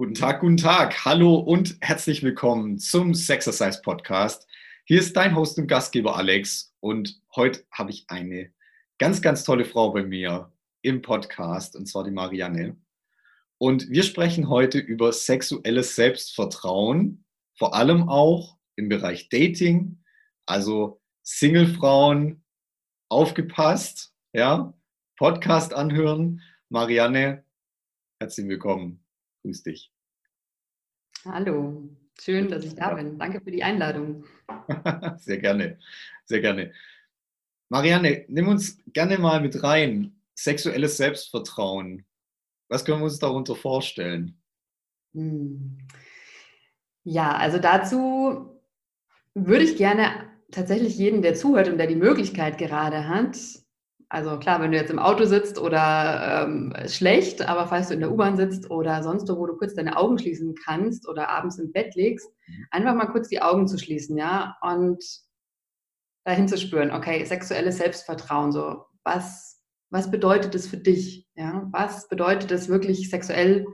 Guten 0.00 0.14
Tag, 0.14 0.40
guten 0.40 0.56
Tag. 0.56 1.04
Hallo 1.04 1.34
und 1.34 1.76
herzlich 1.82 2.22
willkommen 2.22 2.78
zum 2.78 3.12
Sexercise 3.12 3.82
Podcast. 3.82 4.48
Hier 4.86 4.98
ist 4.98 5.14
dein 5.14 5.36
Host 5.36 5.58
und 5.58 5.66
Gastgeber 5.66 6.16
Alex 6.16 6.74
und 6.80 7.20
heute 7.36 7.66
habe 7.70 7.90
ich 7.90 8.06
eine 8.08 8.50
ganz, 8.96 9.20
ganz 9.20 9.44
tolle 9.44 9.66
Frau 9.66 9.92
bei 9.92 10.02
mir 10.02 10.50
im 10.80 11.02
Podcast 11.02 11.76
und 11.76 11.84
zwar 11.84 12.04
die 12.04 12.12
Marianne. 12.12 12.78
Und 13.58 13.90
wir 13.90 14.02
sprechen 14.02 14.48
heute 14.48 14.78
über 14.78 15.12
sexuelles 15.12 15.96
Selbstvertrauen, 15.96 17.26
vor 17.58 17.74
allem 17.74 18.08
auch 18.08 18.56
im 18.76 18.88
Bereich 18.88 19.28
Dating, 19.28 20.02
also 20.46 21.02
Single-Frauen, 21.24 22.42
aufgepasst, 23.10 24.14
ja, 24.32 24.72
Podcast 25.18 25.74
anhören. 25.74 26.40
Marianne, 26.70 27.44
herzlich 28.18 28.48
willkommen. 28.48 29.04
Grüß 29.42 29.62
dich. 29.62 29.92
Hallo, 31.24 31.88
schön, 32.18 32.48
dass 32.48 32.64
ich 32.64 32.74
da 32.74 32.94
bin. 32.94 33.18
Danke 33.18 33.40
für 33.40 33.50
die 33.50 33.62
Einladung. 33.62 34.24
sehr 35.18 35.38
gerne, 35.38 35.78
sehr 36.24 36.40
gerne. 36.40 36.72
Marianne, 37.68 38.24
nimm 38.28 38.48
uns 38.48 38.78
gerne 38.86 39.18
mal 39.18 39.40
mit 39.40 39.62
rein. 39.62 40.20
Sexuelles 40.34 40.96
Selbstvertrauen. 40.96 42.06
Was 42.68 42.84
können 42.84 43.00
wir 43.00 43.04
uns 43.04 43.18
darunter 43.18 43.54
vorstellen? 43.54 44.40
Hm. 45.14 45.78
Ja, 47.04 47.36
also 47.36 47.58
dazu 47.58 48.60
würde 49.34 49.64
ich 49.64 49.76
gerne 49.76 50.30
tatsächlich 50.50 50.96
jeden, 50.98 51.22
der 51.22 51.34
zuhört 51.34 51.68
und 51.68 51.78
der 51.78 51.86
die 51.86 51.96
Möglichkeit 51.96 52.58
gerade 52.58 53.08
hat, 53.08 53.36
also 54.12 54.40
klar, 54.40 54.60
wenn 54.60 54.72
du 54.72 54.76
jetzt 54.76 54.90
im 54.90 54.98
Auto 54.98 55.24
sitzt 55.24 55.56
oder 55.56 56.42
ähm, 56.44 56.74
schlecht, 56.88 57.48
aber 57.48 57.68
falls 57.68 57.88
du 57.88 57.94
in 57.94 58.00
der 58.00 58.10
U-Bahn 58.10 58.36
sitzt 58.36 58.68
oder 58.68 59.04
sonst 59.04 59.28
wo, 59.28 59.38
wo 59.38 59.46
du 59.46 59.56
kurz 59.56 59.74
deine 59.74 59.96
Augen 59.96 60.18
schließen 60.18 60.56
kannst 60.56 61.08
oder 61.08 61.28
abends 61.28 61.58
im 61.58 61.70
Bett 61.70 61.94
liegst, 61.94 62.28
mhm. 62.48 62.66
einfach 62.72 62.94
mal 62.94 63.06
kurz 63.06 63.28
die 63.28 63.40
Augen 63.40 63.68
zu 63.68 63.78
schließen, 63.78 64.18
ja, 64.18 64.56
und 64.62 65.02
dahin 66.24 66.48
zu 66.48 66.58
spüren, 66.58 66.90
okay, 66.90 67.24
sexuelles 67.24 67.78
Selbstvertrauen, 67.78 68.50
so, 68.50 68.84
was, 69.04 69.62
was 69.90 70.10
bedeutet 70.10 70.56
es 70.56 70.66
für 70.66 70.76
dich, 70.76 71.28
ja, 71.36 71.68
was 71.70 72.08
bedeutet 72.08 72.50
es 72.50 72.68
wirklich 72.68 73.10
sexuell, 73.10 73.64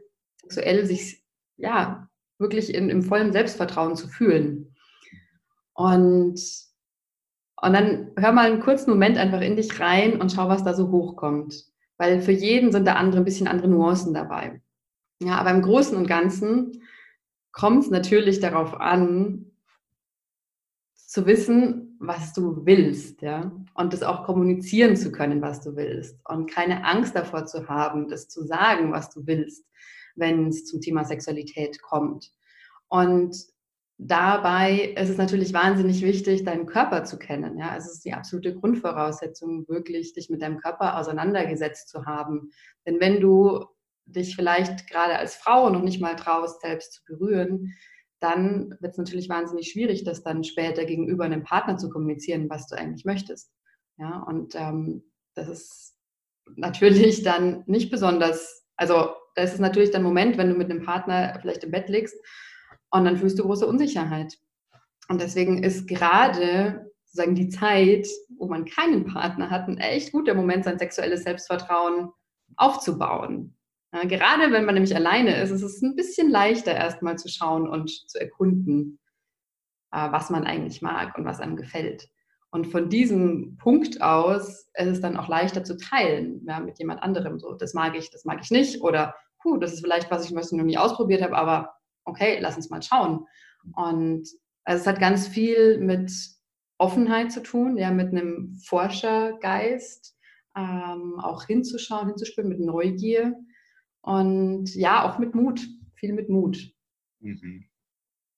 sexuell 0.42 0.84
sich, 0.84 1.24
ja, 1.56 2.10
wirklich 2.38 2.74
in, 2.74 2.90
im 2.90 3.02
vollen 3.02 3.32
Selbstvertrauen 3.32 3.96
zu 3.96 4.06
fühlen. 4.06 4.76
Und 5.72 6.38
und 7.60 7.72
dann 7.72 8.10
hör 8.16 8.32
mal 8.32 8.50
einen 8.50 8.60
kurzen 8.60 8.90
Moment 8.90 9.16
einfach 9.18 9.40
in 9.40 9.56
dich 9.56 9.80
rein 9.80 10.20
und 10.20 10.32
schau, 10.32 10.48
was 10.48 10.64
da 10.64 10.74
so 10.74 10.90
hochkommt. 10.90 11.64
Weil 11.98 12.20
für 12.20 12.32
jeden 12.32 12.72
sind 12.72 12.86
da 12.86 12.94
andere, 12.94 13.22
ein 13.22 13.24
bisschen 13.24 13.48
andere 13.48 13.68
Nuancen 13.68 14.12
dabei. 14.12 14.60
Ja, 15.22 15.38
aber 15.38 15.50
im 15.50 15.62
Großen 15.62 15.96
und 15.96 16.06
Ganzen 16.06 16.82
kommt 17.52 17.84
es 17.84 17.90
natürlich 17.90 18.40
darauf 18.40 18.78
an, 18.78 19.46
zu 20.94 21.24
wissen, 21.24 21.96
was 21.98 22.34
du 22.34 22.66
willst, 22.66 23.22
ja, 23.22 23.50
und 23.72 23.92
das 23.94 24.02
auch 24.02 24.24
kommunizieren 24.24 24.96
zu 24.96 25.10
können, 25.10 25.40
was 25.40 25.62
du 25.62 25.74
willst 25.74 26.18
und 26.28 26.50
keine 26.50 26.84
Angst 26.84 27.16
davor 27.16 27.46
zu 27.46 27.68
haben, 27.68 28.08
das 28.08 28.28
zu 28.28 28.44
sagen, 28.44 28.92
was 28.92 29.08
du 29.08 29.26
willst, 29.26 29.64
wenn 30.14 30.48
es 30.48 30.66
zum 30.66 30.82
Thema 30.82 31.04
Sexualität 31.04 31.80
kommt. 31.80 32.32
Und 32.88 33.34
dabei 33.98 34.94
ist 34.96 35.08
es 35.08 35.16
natürlich 35.16 35.52
wahnsinnig 35.52 36.02
wichtig, 36.02 36.44
deinen 36.44 36.66
Körper 36.66 37.04
zu 37.04 37.18
kennen. 37.18 37.58
Ja, 37.58 37.76
es 37.76 37.90
ist 37.90 38.04
die 38.04 38.12
absolute 38.12 38.54
Grundvoraussetzung, 38.54 39.66
wirklich 39.68 40.12
dich 40.12 40.28
mit 40.28 40.42
deinem 40.42 40.58
Körper 40.58 40.98
auseinandergesetzt 40.98 41.88
zu 41.88 42.04
haben. 42.04 42.50
Denn 42.86 43.00
wenn 43.00 43.20
du 43.20 43.64
dich 44.04 44.36
vielleicht 44.36 44.88
gerade 44.88 45.18
als 45.18 45.36
Frau 45.36 45.70
noch 45.70 45.82
nicht 45.82 46.00
mal 46.00 46.14
traust, 46.14 46.60
selbst 46.60 46.92
zu 46.92 47.04
berühren, 47.04 47.74
dann 48.20 48.76
wird 48.80 48.92
es 48.92 48.98
natürlich 48.98 49.28
wahnsinnig 49.28 49.70
schwierig, 49.70 50.04
das 50.04 50.22
dann 50.22 50.44
später 50.44 50.84
gegenüber 50.84 51.24
einem 51.24 51.42
Partner 51.42 51.76
zu 51.76 51.90
kommunizieren, 51.90 52.48
was 52.48 52.66
du 52.66 52.76
eigentlich 52.76 53.04
möchtest. 53.04 53.50
Ja, 53.98 54.22
und 54.22 54.54
ähm, 54.54 55.04
das 55.34 55.48
ist 55.48 55.96
natürlich 56.54 57.22
dann 57.22 57.64
nicht 57.66 57.90
besonders, 57.90 58.64
also 58.76 59.10
das 59.34 59.54
ist 59.54 59.60
natürlich 59.60 59.90
der 59.90 60.00
Moment, 60.00 60.38
wenn 60.38 60.50
du 60.50 60.54
mit 60.54 60.70
einem 60.70 60.84
Partner 60.84 61.38
vielleicht 61.40 61.64
im 61.64 61.70
Bett 61.70 61.88
liegst 61.88 62.16
und 62.96 63.04
dann 63.04 63.16
fühlst 63.16 63.38
du 63.38 63.44
große 63.44 63.66
Unsicherheit. 63.66 64.38
Und 65.08 65.20
deswegen 65.20 65.62
ist 65.62 65.86
gerade 65.86 66.90
sozusagen 67.04 67.34
die 67.34 67.48
Zeit, 67.48 68.06
wo 68.38 68.46
man 68.46 68.64
keinen 68.64 69.06
Partner 69.06 69.50
hat, 69.50 69.68
ein 69.68 69.78
echt 69.78 70.12
guter 70.12 70.34
Moment, 70.34 70.64
sein 70.64 70.78
sexuelles 70.78 71.22
Selbstvertrauen 71.22 72.10
aufzubauen. 72.56 73.56
Ja, 73.92 74.04
gerade 74.04 74.52
wenn 74.52 74.64
man 74.64 74.74
nämlich 74.74 74.94
alleine 74.94 75.40
ist, 75.40 75.50
ist 75.50 75.62
es 75.62 75.80
ein 75.80 75.96
bisschen 75.96 76.30
leichter, 76.30 76.74
erstmal 76.74 77.16
zu 77.16 77.28
schauen 77.28 77.68
und 77.68 77.88
zu 77.88 78.20
erkunden, 78.20 78.98
äh, 79.92 80.12
was 80.12 80.28
man 80.28 80.44
eigentlich 80.44 80.82
mag 80.82 81.16
und 81.16 81.24
was 81.24 81.40
einem 81.40 81.56
gefällt. 81.56 82.08
Und 82.50 82.66
von 82.66 82.90
diesem 82.90 83.56
Punkt 83.58 84.02
aus 84.02 84.68
ist 84.74 84.86
es 84.86 85.00
dann 85.00 85.16
auch 85.16 85.28
leichter 85.28 85.64
zu 85.64 85.76
teilen 85.76 86.44
ja, 86.46 86.60
mit 86.60 86.78
jemand 86.78 87.02
anderem. 87.02 87.38
So, 87.38 87.54
das 87.54 87.74
mag 87.74 87.96
ich, 87.96 88.10
das 88.10 88.24
mag 88.24 88.40
ich 88.42 88.50
nicht. 88.50 88.82
Oder, 88.82 89.14
puh, 89.42 89.56
das 89.56 89.72
ist 89.72 89.80
vielleicht 89.80 90.10
was 90.10 90.24
ich 90.24 90.32
noch 90.32 90.64
nie 90.64 90.78
ausprobiert 90.78 91.22
habe, 91.22 91.36
aber 91.36 91.75
okay, 92.06 92.38
lass 92.40 92.56
uns 92.56 92.70
mal 92.70 92.82
schauen. 92.82 93.26
Und 93.74 94.28
also 94.64 94.80
es 94.80 94.86
hat 94.86 95.00
ganz 95.00 95.28
viel 95.28 95.78
mit 95.78 96.10
Offenheit 96.78 97.32
zu 97.32 97.42
tun, 97.42 97.76
ja, 97.76 97.90
mit 97.90 98.08
einem 98.08 98.56
Forschergeist, 98.64 100.16
ähm, 100.56 101.18
auch 101.20 101.44
hinzuschauen, 101.44 102.08
hinzuspüren, 102.08 102.48
mit 102.48 102.60
Neugier 102.60 103.34
und 104.00 104.74
ja, 104.74 105.04
auch 105.04 105.18
mit 105.18 105.34
Mut, 105.34 105.66
viel 105.94 106.12
mit 106.12 106.28
Mut. 106.28 106.72
Mhm. 107.20 107.64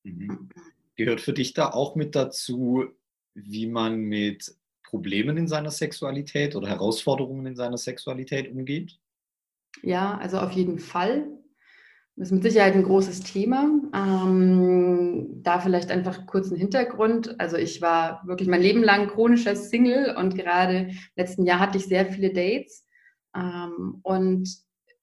Mhm. 0.04 0.48
Gehört 0.96 1.20
für 1.20 1.32
dich 1.32 1.54
da 1.54 1.70
auch 1.70 1.94
mit 1.94 2.14
dazu, 2.16 2.86
wie 3.34 3.66
man 3.66 4.00
mit 4.00 4.56
Problemen 4.82 5.36
in 5.36 5.48
seiner 5.48 5.70
Sexualität 5.70 6.56
oder 6.56 6.68
Herausforderungen 6.68 7.46
in 7.46 7.56
seiner 7.56 7.76
Sexualität 7.76 8.50
umgeht? 8.50 8.98
Ja, 9.82 10.16
also 10.16 10.38
auf 10.38 10.52
jeden 10.52 10.78
Fall. 10.78 11.37
Das 12.18 12.28
ist 12.28 12.32
mit 12.32 12.42
Sicherheit 12.42 12.74
ein 12.74 12.82
großes 12.82 13.20
Thema. 13.20 13.70
Ähm, 13.94 15.40
da 15.44 15.60
vielleicht 15.60 15.92
einfach 15.92 16.26
kurz 16.26 16.48
einen 16.48 16.58
Hintergrund. 16.58 17.38
Also 17.38 17.56
ich 17.56 17.80
war 17.80 18.22
wirklich 18.26 18.48
mein 18.48 18.60
Leben 18.60 18.82
lang 18.82 19.06
chronischer 19.06 19.54
Single 19.54 20.16
und 20.16 20.34
gerade 20.34 20.78
im 20.78 20.98
letzten 21.14 21.46
Jahr 21.46 21.60
hatte 21.60 21.78
ich 21.78 21.86
sehr 21.86 22.06
viele 22.06 22.32
Dates. 22.32 22.84
Ähm, 23.36 24.00
und 24.02 24.48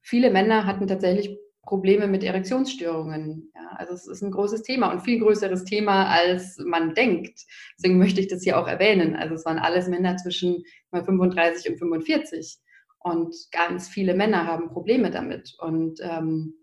viele 0.02 0.30
Männer 0.30 0.66
hatten 0.66 0.88
tatsächlich 0.88 1.40
Probleme 1.62 2.08
mit 2.08 2.22
Erektionsstörungen. 2.22 3.50
Ja, 3.56 3.70
also 3.78 3.94
es 3.94 4.08
ist 4.08 4.22
ein 4.22 4.32
großes 4.32 4.64
Thema 4.64 4.92
und 4.92 5.00
viel 5.00 5.22
größeres 5.22 5.64
Thema, 5.64 6.10
als 6.10 6.58
man 6.66 6.96
denkt. 6.96 7.40
Deswegen 7.78 7.98
möchte 7.98 8.20
ich 8.20 8.28
das 8.28 8.44
hier 8.44 8.60
auch 8.60 8.68
erwähnen. 8.68 9.16
Also 9.16 9.36
es 9.36 9.46
waren 9.46 9.58
alles 9.58 9.88
Männer 9.88 10.18
zwischen 10.18 10.66
35 10.92 11.72
und 11.72 11.78
45. 11.78 12.58
Und 13.00 13.34
ganz 13.54 13.88
viele 13.88 14.16
Männer 14.16 14.46
haben 14.48 14.68
Probleme 14.68 15.12
damit. 15.12 15.56
Und 15.60 16.02
ähm, 16.02 16.56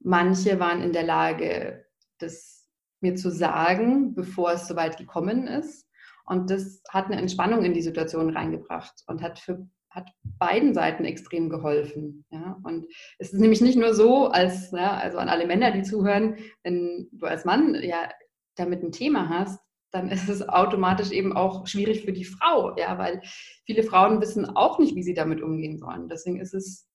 Manche 0.00 0.60
waren 0.60 0.82
in 0.82 0.92
der 0.92 1.04
Lage, 1.04 1.86
das 2.18 2.66
mir 3.00 3.14
zu 3.14 3.30
sagen, 3.30 4.14
bevor 4.14 4.52
es 4.52 4.66
soweit 4.66 4.96
gekommen 4.96 5.46
ist. 5.46 5.86
Und 6.26 6.50
das 6.50 6.82
hat 6.90 7.06
eine 7.06 7.16
Entspannung 7.16 7.64
in 7.64 7.74
die 7.74 7.82
Situation 7.82 8.30
reingebracht 8.30 9.02
und 9.06 9.22
hat 9.22 9.38
für 9.38 9.66
hat 9.90 10.10
beiden 10.22 10.74
Seiten 10.74 11.04
extrem 11.04 11.48
geholfen. 11.48 12.24
Ja? 12.30 12.58
Und 12.62 12.86
es 13.18 13.32
ist 13.32 13.40
nämlich 13.40 13.60
nicht 13.60 13.78
nur 13.78 13.94
so, 13.94 14.26
als 14.26 14.70
ja, 14.70 14.96
also 14.96 15.18
an 15.18 15.28
alle 15.28 15.46
Männer, 15.46 15.72
die 15.72 15.82
zuhören, 15.82 16.36
wenn 16.62 17.08
du 17.12 17.26
als 17.26 17.44
Mann 17.44 17.74
ja 17.74 18.08
damit 18.56 18.82
ein 18.82 18.92
Thema 18.92 19.28
hast, 19.28 19.60
dann 19.90 20.10
ist 20.10 20.28
es 20.28 20.46
automatisch 20.46 21.10
eben 21.10 21.34
auch 21.34 21.66
schwierig 21.66 22.04
für 22.04 22.12
die 22.12 22.24
Frau, 22.24 22.76
ja, 22.76 22.98
weil 22.98 23.22
viele 23.64 23.82
Frauen 23.82 24.20
wissen 24.20 24.44
auch 24.44 24.78
nicht, 24.78 24.94
wie 24.94 25.02
sie 25.02 25.14
damit 25.14 25.40
umgehen 25.40 25.78
sollen. 25.78 26.08
Deswegen 26.08 26.40
ist 26.40 26.54
es 26.54 26.86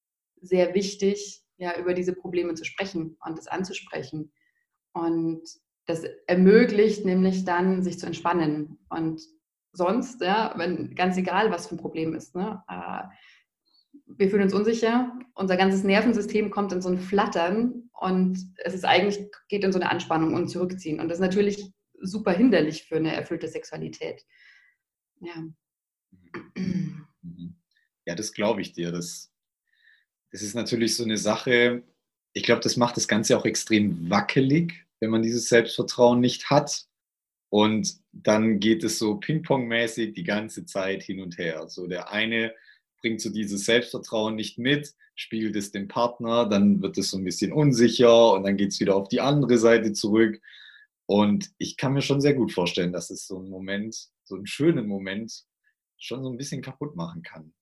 sehr 0.41 0.75
wichtig, 0.75 1.42
ja, 1.57 1.77
über 1.77 1.93
diese 1.93 2.13
Probleme 2.13 2.53
zu 2.55 2.65
sprechen 2.65 3.17
und 3.25 3.37
das 3.37 3.47
anzusprechen. 3.47 4.31
Und 4.93 5.43
das 5.85 6.03
ermöglicht 6.27 7.05
nämlich 7.05 7.45
dann, 7.45 7.83
sich 7.83 7.99
zu 7.99 8.05
entspannen. 8.05 8.79
Und 8.89 9.21
sonst, 9.73 10.21
ja, 10.21 10.53
wenn 10.57 10.95
ganz 10.95 11.17
egal, 11.17 11.51
was 11.51 11.67
für 11.67 11.75
ein 11.75 11.79
Problem 11.79 12.13
ist, 12.13 12.35
ne, 12.35 12.63
äh, 12.69 13.03
wir 14.05 14.29
fühlen 14.29 14.43
uns 14.43 14.53
unsicher, 14.53 15.17
unser 15.33 15.57
ganzes 15.57 15.83
Nervensystem 15.83 16.51
kommt 16.51 16.71
in 16.71 16.81
so 16.81 16.89
ein 16.89 16.99
Flattern 16.99 17.89
und 17.93 18.37
es 18.57 18.73
ist 18.73 18.85
eigentlich, 18.85 19.29
geht 19.47 19.63
in 19.63 19.71
so 19.71 19.79
eine 19.79 19.89
Anspannung 19.89 20.33
und 20.33 20.49
Zurückziehen. 20.49 20.99
Und 20.99 21.09
das 21.09 21.17
ist 21.17 21.23
natürlich 21.23 21.71
super 21.99 22.31
hinderlich 22.31 22.83
für 22.83 22.97
eine 22.97 23.15
erfüllte 23.15 23.47
Sexualität. 23.47 24.23
Ja. 25.19 25.33
Mhm. 26.55 27.55
Ja, 28.05 28.15
das 28.15 28.33
glaube 28.33 28.61
ich 28.61 28.73
dir. 28.73 28.91
Das 28.91 29.32
das 30.33 30.41
ist 30.41 30.55
natürlich 30.55 30.95
so 30.95 31.03
eine 31.03 31.17
Sache, 31.17 31.83
ich 32.33 32.43
glaube, 32.43 32.61
das 32.61 32.75
macht 32.75 32.97
das 32.97 33.07
Ganze 33.07 33.37
auch 33.37 33.45
extrem 33.45 34.09
wackelig, 34.09 34.73
wenn 34.99 35.11
man 35.11 35.21
dieses 35.21 35.47
Selbstvertrauen 35.47 36.19
nicht 36.19 36.49
hat. 36.49 36.87
Und 37.49 37.97
dann 38.11 38.59
geht 38.59 38.83
es 38.83 38.97
so 38.97 39.19
ping-pong-mäßig 39.19 40.13
die 40.13 40.23
ganze 40.23 40.65
Zeit 40.65 41.03
hin 41.03 41.21
und 41.21 41.37
her. 41.37 41.67
So 41.69 41.85
der 41.85 42.11
eine 42.11 42.55
bringt 42.99 43.21
so 43.21 43.29
dieses 43.29 43.65
Selbstvertrauen 43.65 44.33
nicht 44.33 44.57
mit, 44.57 44.95
spiegelt 45.13 45.55
es 45.55 45.71
dem 45.71 45.87
Partner, 45.87 46.49
dann 46.49 46.81
wird 46.81 46.97
es 46.97 47.11
so 47.11 47.17
ein 47.17 47.23
bisschen 47.23 47.53
unsicher 47.53 48.33
und 48.33 48.43
dann 48.43 48.57
geht 48.57 48.71
es 48.71 48.79
wieder 48.79 48.95
auf 48.95 49.09
die 49.09 49.21
andere 49.21 49.59
Seite 49.59 49.93
zurück. 49.93 50.41
Und 51.05 51.51
ich 51.59 51.77
kann 51.77 51.93
mir 51.93 52.01
schon 52.01 52.21
sehr 52.21 52.33
gut 52.33 52.51
vorstellen, 52.51 52.91
dass 52.91 53.11
es 53.11 53.27
so 53.27 53.37
einen 53.37 53.49
Moment, 53.49 54.09
so 54.23 54.33
einen 54.33 54.47
schönen 54.47 54.87
Moment 54.87 55.43
schon 55.99 56.23
so 56.23 56.29
ein 56.31 56.37
bisschen 56.37 56.63
kaputt 56.63 56.95
machen 56.95 57.21
kann. 57.21 57.53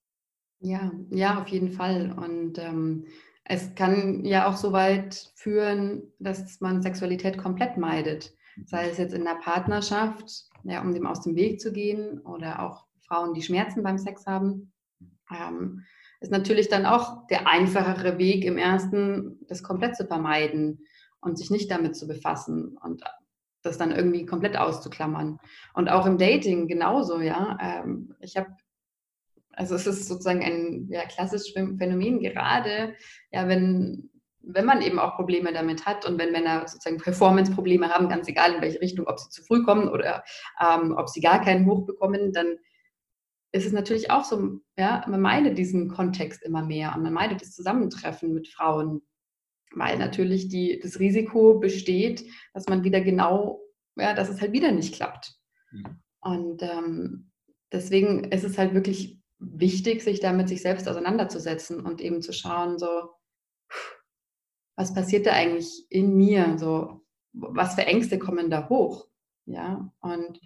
Ja, 0.61 0.91
ja, 1.09 1.41
auf 1.41 1.47
jeden 1.47 1.71
Fall. 1.71 2.13
Und 2.15 2.59
ähm, 2.59 3.05
es 3.45 3.73
kann 3.75 4.23
ja 4.23 4.47
auch 4.47 4.57
so 4.57 4.71
weit 4.71 5.31
führen, 5.35 6.03
dass 6.19 6.61
man 6.61 6.83
Sexualität 6.83 7.37
komplett 7.37 7.77
meidet. 7.77 8.33
Sei 8.65 8.89
es 8.89 8.97
jetzt 8.97 9.13
in 9.13 9.23
der 9.25 9.35
Partnerschaft, 9.35 10.45
ja, 10.63 10.81
um 10.81 10.93
dem 10.93 11.07
aus 11.07 11.21
dem 11.21 11.35
Weg 11.35 11.59
zu 11.59 11.71
gehen, 11.71 12.19
oder 12.19 12.61
auch 12.61 12.85
Frauen, 13.07 13.33
die 13.33 13.41
Schmerzen 13.41 13.81
beim 13.81 13.97
Sex 13.97 14.27
haben. 14.27 14.71
Ähm, 15.31 15.81
ist 16.19 16.31
natürlich 16.31 16.69
dann 16.69 16.85
auch 16.85 17.25
der 17.27 17.47
einfachere 17.47 18.19
Weg 18.19 18.45
im 18.45 18.59
ersten, 18.59 19.39
das 19.47 19.63
komplett 19.63 19.95
zu 19.95 20.05
vermeiden 20.05 20.85
und 21.21 21.39
sich 21.39 21.49
nicht 21.49 21.71
damit 21.71 21.95
zu 21.95 22.07
befassen 22.07 22.77
und 22.77 23.03
das 23.63 23.77
dann 23.79 23.91
irgendwie 23.91 24.25
komplett 24.27 24.57
auszuklammern. 24.57 25.39
Und 25.73 25.89
auch 25.89 26.05
im 26.05 26.19
Dating 26.19 26.67
genauso, 26.67 27.19
ja. 27.19 27.57
Ähm, 27.59 28.13
ich 28.19 28.37
habe, 28.37 28.49
also 29.61 29.75
es 29.75 29.85
ist 29.85 30.07
sozusagen 30.07 30.43
ein 30.43 30.87
ja, 30.89 31.05
klassisches 31.05 31.51
Phänomen, 31.53 32.19
gerade 32.19 32.95
ja, 33.31 33.47
wenn, 33.47 34.09
wenn 34.41 34.65
man 34.65 34.81
eben 34.81 34.97
auch 34.97 35.15
Probleme 35.15 35.53
damit 35.53 35.85
hat 35.85 36.03
und 36.03 36.17
wenn 36.17 36.31
Männer 36.31 36.67
sozusagen 36.67 36.97
Performance-Probleme 36.97 37.89
haben, 37.89 38.09
ganz 38.09 38.27
egal 38.27 38.55
in 38.55 38.61
welche 38.61 38.81
Richtung, 38.81 39.05
ob 39.05 39.19
sie 39.19 39.29
zu 39.29 39.43
früh 39.43 39.63
kommen 39.63 39.87
oder 39.87 40.23
ähm, 40.59 40.95
ob 40.97 41.09
sie 41.09 41.21
gar 41.21 41.43
keinen 41.43 41.67
Hoch 41.67 41.85
bekommen, 41.85 42.33
dann 42.33 42.57
ist 43.51 43.67
es 43.67 43.71
natürlich 43.71 44.09
auch 44.09 44.23
so, 44.23 44.61
ja, 44.79 45.05
man 45.07 45.21
meidet 45.21 45.59
diesen 45.59 45.89
Kontext 45.89 46.41
immer 46.41 46.65
mehr 46.65 46.95
und 46.95 47.03
man 47.03 47.13
meidet 47.13 47.41
das 47.41 47.51
Zusammentreffen 47.51 48.33
mit 48.33 48.47
Frauen, 48.47 49.03
weil 49.75 49.99
natürlich 49.99 50.49
die, 50.49 50.79
das 50.81 50.99
Risiko 50.99 51.59
besteht, 51.59 52.25
dass 52.55 52.67
man 52.67 52.83
wieder 52.83 53.01
genau, 53.01 53.61
ja, 53.95 54.15
dass 54.15 54.29
es 54.29 54.41
halt 54.41 54.53
wieder 54.53 54.71
nicht 54.71 54.95
klappt. 54.95 55.35
Mhm. 55.71 56.01
Und 56.21 56.63
ähm, 56.63 57.31
deswegen 57.71 58.23
ist 58.23 58.43
es 58.43 58.57
halt 58.57 58.73
wirklich 58.73 59.20
wichtig, 59.41 60.03
sich 60.03 60.19
da 60.19 60.31
mit 60.31 60.47
sich 60.47 60.61
selbst 60.61 60.88
auseinanderzusetzen 60.88 61.81
und 61.81 61.99
eben 61.99 62.21
zu 62.21 62.31
schauen, 62.31 62.77
so, 62.77 63.09
was 64.75 64.93
passiert 64.93 65.25
da 65.25 65.33
eigentlich 65.33 65.85
in 65.89 66.15
mir? 66.15 66.57
So, 66.57 67.01
was 67.33 67.75
für 67.75 67.85
Ängste 67.85 68.19
kommen 68.19 68.49
da 68.49 68.69
hoch? 68.69 69.07
Ja, 69.45 69.91
und 69.99 70.39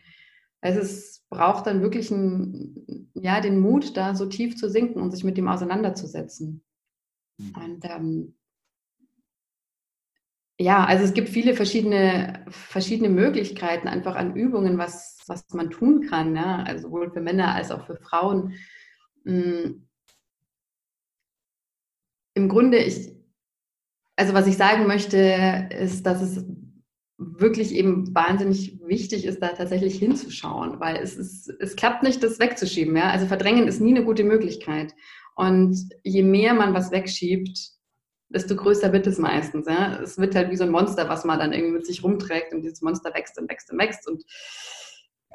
es 0.61 0.77
ist, 0.77 1.29
braucht 1.29 1.67
dann 1.67 1.81
wirklich 1.81 2.09
ein, 2.09 3.11
ja, 3.13 3.41
den 3.41 3.59
Mut, 3.59 3.95
da 3.97 4.15
so 4.15 4.25
tief 4.25 4.55
zu 4.55 4.69
sinken 4.69 5.01
und 5.01 5.11
sich 5.11 5.23
mit 5.23 5.37
dem 5.37 5.47
auseinanderzusetzen. 5.47 6.63
Mhm. 7.37 7.53
Und 7.55 7.85
ähm, 7.85 8.35
ja, 10.57 10.85
also 10.85 11.03
es 11.03 11.13
gibt 11.13 11.29
viele 11.29 11.53
verschiedene, 11.53 12.45
verschiedene 12.49 13.09
Möglichkeiten 13.09 13.89
einfach 13.89 14.15
an 14.15 14.35
Übungen, 14.35 14.77
was, 14.77 15.19
was 15.27 15.49
man 15.53 15.69
tun 15.69 16.07
kann, 16.07 16.35
ja? 16.35 16.63
also 16.63 16.87
sowohl 16.87 17.11
für 17.11 17.21
Männer 17.21 17.53
als 17.53 17.71
auch 17.71 17.85
für 17.85 17.97
Frauen. 17.97 18.53
Hm. 19.25 19.87
Im 22.35 22.49
Grunde, 22.49 22.77
ich, 22.77 23.11
also 24.15 24.33
was 24.33 24.47
ich 24.47 24.57
sagen 24.57 24.87
möchte, 24.87 25.69
ist, 25.71 26.05
dass 26.05 26.21
es 26.21 26.45
wirklich 27.17 27.73
eben 27.73 28.13
wahnsinnig 28.13 28.79
wichtig 28.85 29.25
ist, 29.25 29.41
da 29.41 29.49
tatsächlich 29.49 29.97
hinzuschauen, 29.97 30.79
weil 30.79 30.97
es, 30.97 31.15
ist, 31.15 31.49
es 31.59 31.75
klappt 31.75 32.03
nicht, 32.03 32.21
das 32.23 32.39
wegzuschieben. 32.39 32.95
Ja? 32.95 33.09
Also 33.09 33.25
verdrängen 33.25 33.67
ist 33.67 33.79
nie 33.79 33.95
eine 33.95 34.03
gute 34.03 34.23
Möglichkeit. 34.23 34.93
Und 35.35 35.77
je 36.03 36.23
mehr 36.23 36.53
man 36.53 36.73
was 36.73 36.91
wegschiebt, 36.91 37.71
desto 38.29 38.55
größer 38.55 38.91
wird 38.91 39.07
es 39.07 39.17
meistens. 39.17 39.65
Ja? 39.67 39.99
Es 40.01 40.17
wird 40.17 40.35
halt 40.35 40.51
wie 40.51 40.57
so 40.57 40.65
ein 40.65 40.71
Monster, 40.71 41.07
was 41.07 41.23
man 41.23 41.39
dann 41.39 41.53
irgendwie 41.53 41.73
mit 41.73 41.85
sich 41.85 42.03
rumträgt 42.03 42.53
und 42.53 42.61
dieses 42.61 42.81
Monster 42.81 43.13
wächst 43.13 43.39
und 43.39 43.49
wächst 43.49 43.71
und 43.71 43.79
wächst 43.79 44.07
und 44.07 44.23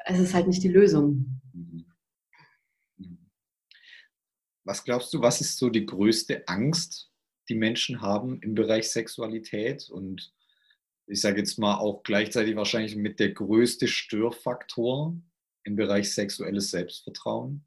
es 0.05 0.19
ist 0.19 0.33
halt 0.33 0.47
nicht 0.47 0.63
die 0.63 0.69
Lösung. 0.69 1.41
Was 4.63 4.83
glaubst 4.83 5.13
du, 5.13 5.21
was 5.21 5.41
ist 5.41 5.57
so 5.57 5.69
die 5.69 5.85
größte 5.85 6.47
Angst, 6.47 7.11
die 7.49 7.55
Menschen 7.55 8.01
haben 8.01 8.39
im 8.41 8.55
Bereich 8.55 8.89
Sexualität 8.89 9.89
und 9.89 10.33
ich 11.07 11.19
sage 11.19 11.39
jetzt 11.39 11.57
mal 11.57 11.77
auch 11.77 12.03
gleichzeitig 12.03 12.55
wahrscheinlich 12.55 12.95
mit 12.95 13.19
der 13.19 13.31
größte 13.31 13.87
Störfaktor 13.87 15.17
im 15.63 15.75
Bereich 15.75 16.13
sexuelles 16.13 16.71
Selbstvertrauen? 16.71 17.65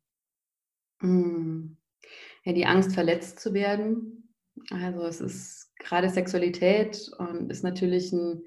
Mm. 1.01 1.77
Ja, 2.45 2.53
die 2.53 2.67
Angst, 2.67 2.93
verletzt 2.93 3.41
zu 3.41 3.55
werden, 3.55 4.35
also 4.71 5.03
es 5.05 5.21
ist 5.21 5.77
gerade 5.79 6.09
Sexualität 6.09 7.11
und 7.19 7.51
ist 7.51 7.65
natürlich 7.65 8.13
ein 8.13 8.45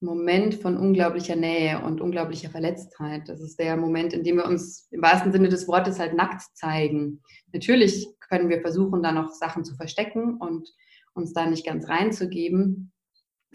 Moment 0.00 0.54
von 0.54 0.76
unglaublicher 0.76 1.36
Nähe 1.36 1.82
und 1.82 2.00
unglaublicher 2.00 2.50
Verletztheit. 2.50 3.28
Das 3.28 3.40
ist 3.40 3.58
der 3.58 3.76
Moment, 3.76 4.12
in 4.12 4.24
dem 4.24 4.36
wir 4.36 4.46
uns 4.46 4.88
im 4.90 5.02
wahrsten 5.02 5.30
Sinne 5.30 5.48
des 5.48 5.68
Wortes 5.68 5.98
halt 5.98 6.14
nackt 6.14 6.42
zeigen. 6.54 7.22
Natürlich 7.52 8.08
können 8.20 8.48
wir 8.48 8.60
versuchen, 8.62 9.02
da 9.02 9.12
noch 9.12 9.30
Sachen 9.30 9.64
zu 9.64 9.74
verstecken 9.74 10.38
und 10.38 10.70
uns 11.12 11.32
da 11.34 11.46
nicht 11.46 11.66
ganz 11.66 11.88
reinzugeben. 11.88 12.92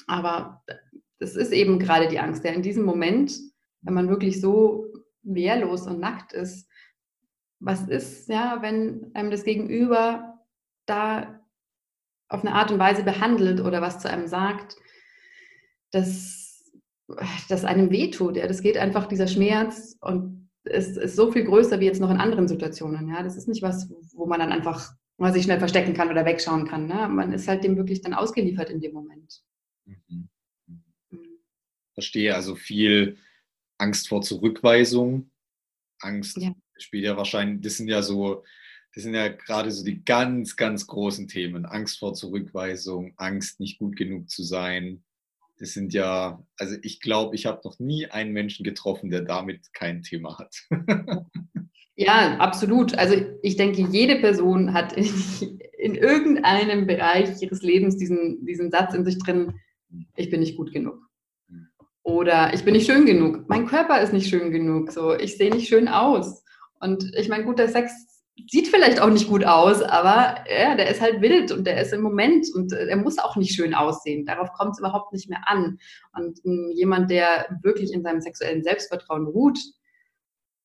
Aber 0.08 0.64
das 1.20 1.36
ist 1.36 1.52
eben 1.52 1.80
gerade 1.80 2.08
die 2.08 2.20
Angst, 2.20 2.44
der 2.44 2.54
in 2.54 2.62
diesem 2.62 2.84
Moment, 2.84 3.34
wenn 3.82 3.94
man 3.94 4.10
wirklich 4.10 4.40
so 4.40 4.86
wehrlos 5.24 5.88
und 5.88 6.00
nackt 6.00 6.34
ist, 6.34 6.70
was 7.60 7.88
ist, 7.88 8.30
ja, 8.30 8.62
wenn 8.62 9.10
einem 9.14 9.32
das 9.32 9.44
Gegenüber 9.44 10.40
da 10.86 11.42
auf 12.28 12.42
eine 12.42 12.54
Art 12.54 12.72
und 12.72 12.80
Weise 12.80 13.04
behandelt 13.04 13.62
oder 13.62 13.82
was 13.82 14.00
zu 14.00 14.10
einem 14.10 14.28
sagt, 14.28 14.76
dass 15.96 16.74
das 17.50 17.66
einem 17.66 17.90
wehtut. 17.90 18.38
Ja, 18.38 18.48
das 18.48 18.62
geht 18.62 18.78
einfach 18.78 19.08
dieser 19.08 19.28
Schmerz 19.28 19.98
und 20.02 20.50
es 20.64 20.98
ist 20.98 21.16
so 21.16 21.32
viel 21.32 21.46
größer 21.46 21.80
wie 21.80 21.86
jetzt 21.86 22.02
noch 22.02 22.10
in 22.10 22.18
anderen 22.18 22.48
Situationen. 22.48 23.10
Ja, 23.10 23.24
das 23.24 23.36
ist 23.38 23.48
nicht 23.48 23.62
was, 23.62 23.90
wo 24.14 24.26
man 24.26 24.40
dann 24.40 24.52
einfach 24.52 24.94
mal 25.18 25.32
sich 25.32 25.44
schnell 25.44 25.60
verstecken 25.60 25.94
kann 25.94 26.10
oder 26.10 26.26
wegschauen 26.26 26.68
kann. 26.68 26.88
Ne? 26.88 27.08
Man 27.08 27.32
ist 27.32 27.48
halt 27.48 27.64
dem 27.64 27.78
wirklich 27.78 28.02
dann 28.02 28.14
ausgeliefert 28.14 28.70
in 28.70 28.82
dem 28.82 28.94
Moment. 28.94 29.42
Mhm. 29.86 30.28
Mhm. 31.10 31.40
Verstehe 31.94 32.36
also 32.36 32.56
viel 32.56 33.18
Angst 33.78 34.10
vor 34.10 34.22
Zurückweisung. 34.22 35.30
Angst 36.00 36.38
ja. 36.38 36.54
spielt 36.78 37.06
ja 37.06 37.16
wahrscheinlich, 37.16 37.62
das 37.62 37.78
sind 37.78 37.88
ja 37.88 38.02
so 38.02 38.44
das 38.96 39.04
sind 39.04 39.14
ja 39.14 39.28
gerade 39.28 39.72
so 39.72 39.84
die 39.84 40.04
ganz, 40.06 40.56
ganz 40.56 40.88
großen 40.88 41.28
Themen. 41.28 41.66
Angst 41.66 42.00
vor 42.00 42.14
Zurückweisung, 42.14 43.14
Angst, 43.18 43.60
nicht 43.60 43.78
gut 43.78 43.98
genug 43.98 44.30
zu 44.30 44.42
sein. 44.42 45.04
Das 45.66 45.74
sind 45.74 45.96
ja, 45.96 46.46
also 46.60 46.76
ich 46.84 47.02
glaube, 47.02 47.34
ich 47.34 47.48
habe 47.48 47.62
noch 47.64 47.80
nie 47.80 48.06
einen 48.06 48.34
Menschen 48.34 48.64
getroffen, 48.64 49.10
der 49.10 49.22
damit 49.22 49.74
kein 49.74 50.04
Thema 50.04 50.38
hat. 50.38 50.56
ja, 51.96 52.38
absolut. 52.38 52.96
Also 52.96 53.16
ich 53.42 53.56
denke, 53.56 53.82
jede 53.82 54.18
Person 54.18 54.76
hat 54.76 54.94
in, 54.94 55.10
in 55.80 55.96
irgendeinem 55.96 56.86
Bereich 56.86 57.42
ihres 57.42 57.64
Lebens 57.64 57.98
diesen, 57.98 58.46
diesen 58.46 58.70
Satz 58.70 58.94
in 58.94 59.06
sich 59.06 59.18
drin, 59.18 59.56
ich 60.16 60.30
bin 60.30 60.42
nicht 60.42 60.56
gut 60.56 60.72
genug. 60.72 61.00
Oder 62.04 62.54
ich 62.54 62.64
bin 62.64 62.74
nicht 62.74 62.86
schön 62.86 63.08
genug. 63.08 63.50
Mein 63.50 63.66
Körper 63.66 64.00
ist 64.02 64.14
nicht 64.14 64.30
schön 64.30 64.52
genug. 64.52 64.92
So, 64.92 65.16
ich 65.16 65.36
sehe 65.36 65.50
nicht 65.50 65.68
schön 65.68 65.88
aus. 65.88 66.44
Und 66.80 67.12
ich 67.16 67.28
meine, 67.28 67.44
guter 67.44 67.68
Sex 67.68 68.15
sieht 68.50 68.68
vielleicht 68.68 69.00
auch 69.00 69.10
nicht 69.10 69.30
gut 69.30 69.46
aus, 69.46 69.82
aber 69.82 70.44
ja, 70.50 70.76
der 70.76 70.90
ist 70.90 71.02
halt 71.02 71.22
wild 71.22 71.52
und 71.52 71.66
der 71.66 71.82
ist 71.82 71.94
im 71.94 72.02
Moment 72.02 72.48
und 72.54 72.74
äh, 72.74 72.88
er 72.88 72.98
muss 72.98 73.18
auch 73.18 73.36
nicht 73.36 73.56
schön 73.56 73.74
aussehen. 73.74 74.26
Darauf 74.26 74.52
kommt 74.54 74.74
es 74.74 74.80
überhaupt 74.80 75.14
nicht 75.14 75.30
mehr 75.30 75.42
an. 75.46 75.80
Und 76.14 76.40
ähm, 76.46 76.72
jemand, 76.76 77.10
der 77.10 77.48
wirklich 77.62 77.94
in 77.94 78.04
seinem 78.04 78.22
sexuellen 78.22 78.64
Selbstvertrauen 78.64 79.26
ruht, 79.26 79.60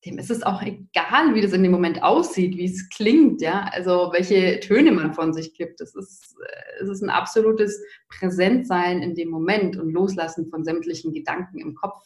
dem 0.05 0.17
ist 0.17 0.31
es 0.31 0.41
auch 0.41 0.61
egal, 0.63 1.35
wie 1.35 1.41
das 1.41 1.53
in 1.53 1.63
dem 1.63 1.71
Moment 1.71 2.01
aussieht, 2.01 2.57
wie 2.57 2.65
es 2.65 2.89
klingt, 2.89 3.41
ja, 3.41 3.69
also 3.71 4.09
welche 4.11 4.59
Töne 4.59 4.91
man 4.91 5.13
von 5.13 5.31
sich 5.31 5.53
gibt. 5.53 5.79
Es 5.79 5.95
ist, 5.95 6.35
äh, 6.43 6.83
es 6.83 6.89
ist 6.89 7.01
ein 7.01 7.09
absolutes 7.09 7.79
Präsentsein 8.09 9.01
in 9.01 9.15
dem 9.15 9.29
Moment 9.29 9.77
und 9.77 9.91
Loslassen 9.91 10.49
von 10.49 10.65
sämtlichen 10.65 11.13
Gedanken 11.13 11.59
im 11.59 11.75
Kopf. 11.75 11.99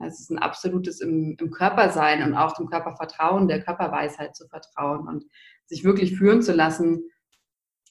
Es 0.00 0.20
ist 0.20 0.30
ein 0.30 0.38
absolutes 0.38 1.00
im, 1.00 1.36
im 1.40 1.50
Körper 1.50 1.90
sein 1.90 2.22
und 2.22 2.34
auch 2.34 2.54
dem 2.54 2.68
Körper 2.68 2.96
vertrauen, 2.96 3.48
der 3.48 3.62
Körperweisheit 3.62 4.36
zu 4.36 4.46
vertrauen 4.48 5.08
und 5.08 5.24
sich 5.66 5.84
wirklich 5.84 6.16
führen 6.16 6.42
zu 6.42 6.52
lassen 6.52 7.10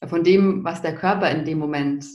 von 0.05 0.23
dem, 0.23 0.63
was 0.63 0.81
der 0.81 0.95
Körper 0.95 1.29
in 1.31 1.45
dem 1.45 1.59
Moment 1.59 2.05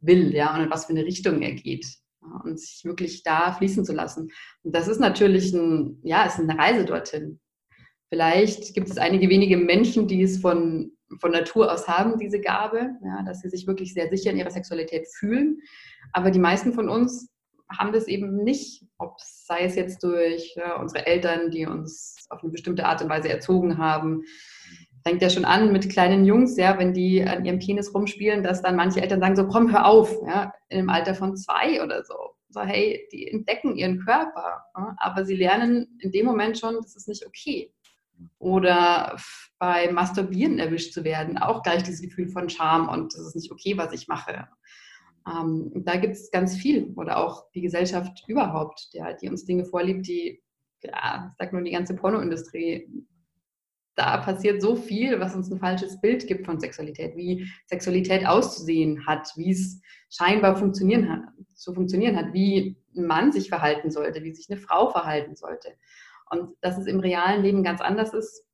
will, 0.00 0.34
ja, 0.34 0.54
und 0.54 0.62
in 0.62 0.70
was 0.70 0.86
für 0.86 0.92
eine 0.92 1.04
Richtung 1.04 1.42
er 1.42 1.52
geht. 1.52 1.86
Ja, 2.22 2.40
und 2.44 2.60
sich 2.60 2.84
wirklich 2.84 3.22
da 3.22 3.52
fließen 3.52 3.84
zu 3.84 3.92
lassen. 3.92 4.28
Und 4.62 4.74
das 4.74 4.86
ist 4.86 5.00
natürlich 5.00 5.52
ein, 5.52 5.98
ja, 6.02 6.24
ist 6.24 6.38
eine 6.38 6.56
Reise 6.58 6.84
dorthin. 6.84 7.40
Vielleicht 8.10 8.74
gibt 8.74 8.90
es 8.90 8.98
einige 8.98 9.28
wenige 9.28 9.56
Menschen, 9.56 10.06
die 10.06 10.22
es 10.22 10.38
von, 10.38 10.92
von 11.18 11.32
Natur 11.32 11.72
aus 11.72 11.88
haben, 11.88 12.18
diese 12.18 12.40
Gabe, 12.40 12.90
ja, 13.02 13.22
dass 13.22 13.40
sie 13.40 13.48
sich 13.48 13.66
wirklich 13.66 13.94
sehr 13.94 14.08
sicher 14.10 14.30
in 14.30 14.36
ihrer 14.36 14.50
Sexualität 14.50 15.08
fühlen. 15.08 15.60
Aber 16.12 16.30
die 16.30 16.38
meisten 16.38 16.74
von 16.74 16.88
uns 16.88 17.31
haben 17.78 17.92
das 17.92 18.08
eben 18.08 18.42
nicht, 18.42 18.84
ob 18.98 19.16
sei 19.20 19.64
es 19.64 19.74
jetzt 19.74 20.02
durch 20.02 20.54
ja, 20.56 20.76
unsere 20.76 21.06
Eltern, 21.06 21.50
die 21.50 21.66
uns 21.66 22.16
auf 22.30 22.42
eine 22.42 22.52
bestimmte 22.52 22.86
Art 22.86 23.02
und 23.02 23.08
Weise 23.08 23.28
erzogen 23.28 23.78
haben, 23.78 24.22
fängt 25.02 25.22
ja 25.22 25.30
schon 25.30 25.44
an 25.44 25.72
mit 25.72 25.90
kleinen 25.90 26.24
Jungs, 26.24 26.56
ja, 26.56 26.78
wenn 26.78 26.92
die 26.92 27.24
an 27.24 27.44
ihrem 27.44 27.58
Penis 27.58 27.94
rumspielen, 27.94 28.42
dass 28.42 28.62
dann 28.62 28.76
manche 28.76 29.00
Eltern 29.00 29.20
sagen 29.20 29.36
so, 29.36 29.48
komm, 29.48 29.72
hör 29.72 29.86
auf, 29.86 30.14
ja, 30.26 30.52
im 30.68 30.88
Alter 30.88 31.14
von 31.14 31.36
zwei 31.36 31.82
oder 31.82 32.04
so. 32.04 32.14
So, 32.50 32.60
hey, 32.60 33.08
die 33.12 33.28
entdecken 33.28 33.76
ihren 33.76 34.00
Körper, 34.04 34.64
ja, 34.76 34.94
aber 34.98 35.24
sie 35.24 35.36
lernen 35.36 35.98
in 36.00 36.12
dem 36.12 36.26
Moment 36.26 36.58
schon, 36.58 36.76
das 36.76 36.94
ist 36.96 37.08
nicht 37.08 37.26
okay. 37.26 37.72
Oder 38.38 39.16
bei 39.58 39.90
Masturbieren 39.90 40.58
erwischt 40.58 40.92
zu 40.92 41.02
werden, 41.02 41.38
auch 41.38 41.62
gleich 41.62 41.82
dieses 41.82 42.02
Gefühl 42.02 42.28
von 42.28 42.48
Scham 42.48 42.88
und 42.88 43.14
das 43.14 43.26
ist 43.26 43.36
nicht 43.36 43.50
okay, 43.50 43.76
was 43.78 43.92
ich 43.92 44.06
mache. 44.06 44.48
Ähm, 45.26 45.70
da 45.84 45.96
gibt 45.96 46.14
es 46.14 46.30
ganz 46.30 46.56
viel 46.56 46.92
oder 46.96 47.18
auch 47.18 47.50
die 47.52 47.62
Gesellschaft 47.62 48.24
überhaupt, 48.26 48.92
der, 48.94 49.14
die 49.14 49.28
uns 49.28 49.44
Dinge 49.44 49.64
vorliebt, 49.64 50.06
die, 50.06 50.42
ja, 50.82 51.28
ich 51.30 51.36
sag 51.38 51.52
nur 51.52 51.62
die 51.62 51.70
ganze 51.70 51.94
Pornoindustrie, 51.94 52.88
da 53.94 54.16
passiert 54.18 54.62
so 54.62 54.74
viel, 54.74 55.20
was 55.20 55.34
uns 55.34 55.50
ein 55.50 55.58
falsches 55.58 56.00
Bild 56.00 56.26
gibt 56.26 56.46
von 56.46 56.58
Sexualität, 56.58 57.16
wie 57.16 57.48
Sexualität 57.66 58.26
auszusehen 58.26 59.06
hat, 59.06 59.30
wie 59.36 59.50
es 59.50 59.80
scheinbar 60.10 60.56
funktionieren 60.56 61.10
hat, 61.10 61.20
zu 61.54 61.74
funktionieren 61.74 62.16
hat, 62.16 62.32
wie 62.32 62.76
ein 62.96 63.06
Mann 63.06 63.32
sich 63.32 63.48
verhalten 63.48 63.90
sollte, 63.90 64.22
wie 64.24 64.34
sich 64.34 64.50
eine 64.50 64.60
Frau 64.60 64.88
verhalten 64.90 65.36
sollte. 65.36 65.74
Und 66.30 66.56
dass 66.62 66.78
es 66.78 66.86
im 66.86 67.00
realen 67.00 67.42
Leben 67.42 67.62
ganz 67.62 67.80
anders 67.80 68.14
ist, 68.14 68.46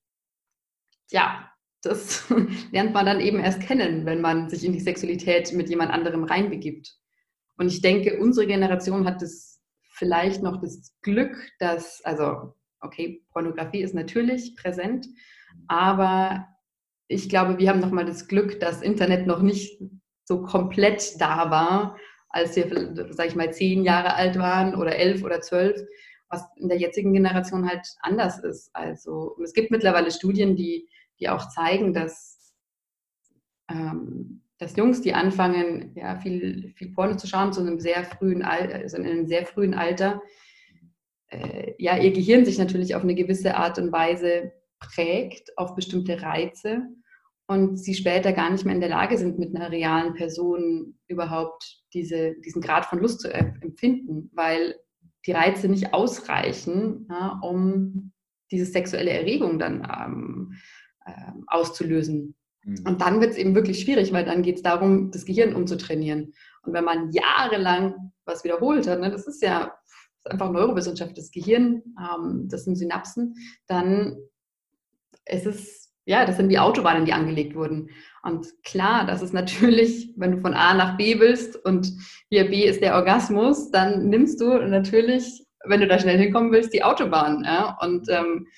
ja, 1.11 1.51
das 1.83 2.25
lernt 2.73 2.93
man 2.93 3.07
dann 3.07 3.21
eben 3.21 3.41
erst 3.41 3.61
kennen, 3.61 4.07
wenn 4.07 4.21
man 4.21 4.49
sich 4.49 4.65
in 4.65 4.73
die 4.73 4.81
Sexualität 4.81 5.53
mit 5.53 5.69
jemand 5.69 5.93
anderem 5.93 6.25
reinbegibt. 6.25 6.95
Und 7.57 7.69
ich 7.69 7.81
denke, 7.81 8.19
unsere 8.19 8.47
Generation 8.47 9.07
hat 9.07 9.23
das 9.23 9.61
vielleicht 9.91 10.43
noch 10.43 10.61
das 10.61 10.95
Glück, 11.03 11.37
dass, 11.59 12.01
also, 12.05 12.55
okay, 12.81 13.25
Pornografie 13.33 13.83
ist 13.83 13.95
natürlich 13.95 14.55
präsent, 14.57 15.07
aber 15.67 16.47
ich 17.09 17.29
glaube, 17.29 17.59
wir 17.59 17.69
haben 17.69 17.81
nochmal 17.81 18.05
das 18.05 18.29
Glück, 18.29 18.61
dass 18.61 18.83
Internet 18.83 19.27
noch 19.27 19.43
nicht 19.43 19.81
so 20.25 20.43
komplett 20.43 21.21
da 21.21 21.51
war, 21.51 21.97
als 22.29 22.55
wir, 22.55 22.95
sag 23.11 23.27
ich 23.27 23.35
mal, 23.35 23.53
zehn 23.53 23.83
Jahre 23.83 24.15
alt 24.15 24.39
waren 24.39 24.75
oder 24.75 24.95
elf 24.95 25.25
oder 25.25 25.41
zwölf, 25.41 25.81
was 26.29 26.45
in 26.57 26.69
der 26.69 26.79
jetzigen 26.79 27.15
Generation 27.15 27.69
halt 27.69 27.87
anders 28.01 28.39
ist. 28.39 28.71
Also 28.75 29.37
es 29.43 29.55
gibt 29.55 29.71
mittlerweile 29.71 30.11
Studien, 30.11 30.55
die 30.55 30.87
die 31.21 31.29
auch 31.29 31.49
zeigen, 31.49 31.95
dass, 31.95 32.55
ähm, 33.71 34.43
dass 34.59 34.77
Jungs, 34.77 35.01
die 35.01 35.15
anfangen, 35.15 35.93
ja, 35.95 36.17
viel, 36.19 36.73
viel 36.77 36.93
Porno 36.93 37.17
zu 37.17 37.27
schauen, 37.27 37.53
zu 37.53 37.61
einem 37.61 37.81
sehr 37.81 38.05
frühen 38.05 38.43
Alter, 38.43 38.77
also 38.77 38.97
in 38.97 39.07
einem 39.07 39.27
sehr 39.27 39.47
frühen 39.47 39.75
Alter, 39.75 40.21
äh, 41.29 41.75
ja, 41.79 41.97
ihr 41.99 42.13
Gehirn 42.13 42.45
sich 42.45 42.59
natürlich 42.59 42.95
auf 42.95 43.03
eine 43.03 43.15
gewisse 43.15 43.57
Art 43.57 43.79
und 43.79 43.93
Weise 43.93 44.53
prägt, 44.81 45.57
auf 45.57 45.75
bestimmte 45.75 46.23
Reize 46.23 46.83
und 47.49 47.77
sie 47.77 47.95
später 47.95 48.33
gar 48.33 48.51
nicht 48.51 48.65
mehr 48.65 48.75
in 48.75 48.81
der 48.81 48.91
Lage 48.91 49.17
sind, 49.19 49.39
mit 49.39 49.55
einer 49.55 49.71
realen 49.71 50.15
Person 50.15 50.99
überhaupt 51.07 51.83
diese, 51.95 52.35
diesen 52.45 52.63
Grad 52.63 52.85
von 52.85 52.99
Lust 52.99 53.21
zu 53.21 53.33
empfinden, 53.33 54.31
weil 54.35 54.77
die 55.27 55.33
Reize 55.33 55.69
nicht 55.69 55.93
ausreichen, 55.93 57.07
ja, 57.09 57.39
um 57.43 58.13
diese 58.51 58.67
sexuelle 58.67 59.11
Erregung 59.11 59.59
dann 59.59 59.83
ähm, 59.83 60.55
auszulösen. 61.47 62.35
Mhm. 62.65 62.85
Und 62.87 63.01
dann 63.01 63.21
wird 63.21 63.33
es 63.33 63.37
eben 63.37 63.55
wirklich 63.55 63.81
schwierig, 63.81 64.13
weil 64.13 64.25
dann 64.25 64.43
geht 64.43 64.57
es 64.57 64.63
darum, 64.63 65.11
das 65.11 65.25
Gehirn 65.25 65.55
umzutrainieren. 65.55 66.35
Und 66.63 66.73
wenn 66.73 66.85
man 66.85 67.11
jahrelang 67.13 68.13
was 68.25 68.45
wiederholt 68.45 68.87
hat, 68.87 69.01
ne, 69.01 69.11
das 69.11 69.27
ist 69.27 69.43
ja 69.43 69.73
das 70.23 70.27
ist 70.27 70.33
einfach 70.33 70.51
Neurowissenschaft, 70.51 71.17
das 71.17 71.31
Gehirn, 71.31 71.83
ähm, 71.99 72.49
das 72.51 72.65
sind 72.65 72.77
Synapsen, 72.77 73.35
dann 73.67 74.17
ist 75.27 75.47
es, 75.47 75.93
ja, 76.07 76.25
das 76.25 76.37
sind 76.37 76.49
wie 76.49 76.59
Autobahnen, 76.59 77.05
die 77.05 77.13
angelegt 77.13 77.55
wurden. 77.55 77.91
Und 78.23 78.47
klar, 78.65 79.07
das 79.07 79.23
ist 79.23 79.33
natürlich, 79.33 80.13
wenn 80.17 80.33
du 80.33 80.41
von 80.41 80.55
A 80.55 80.75
nach 80.75 80.97
B 80.97 81.21
willst 81.21 81.57
und 81.65 81.93
hier 82.31 82.49
B 82.49 82.65
ist 82.65 82.83
der 82.83 82.95
Orgasmus, 82.95 83.71
dann 83.71 84.09
nimmst 84.09 84.41
du 84.41 84.59
natürlich, 84.59 85.47
wenn 85.65 85.81
du 85.81 85.87
da 85.87 85.99
schnell 85.99 86.19
hinkommen 86.19 86.51
willst, 86.51 86.73
die 86.73 86.83
Autobahn. 86.83 87.45
Ja? 87.45 87.79
Und 87.81 88.09
ähm, 88.09 88.49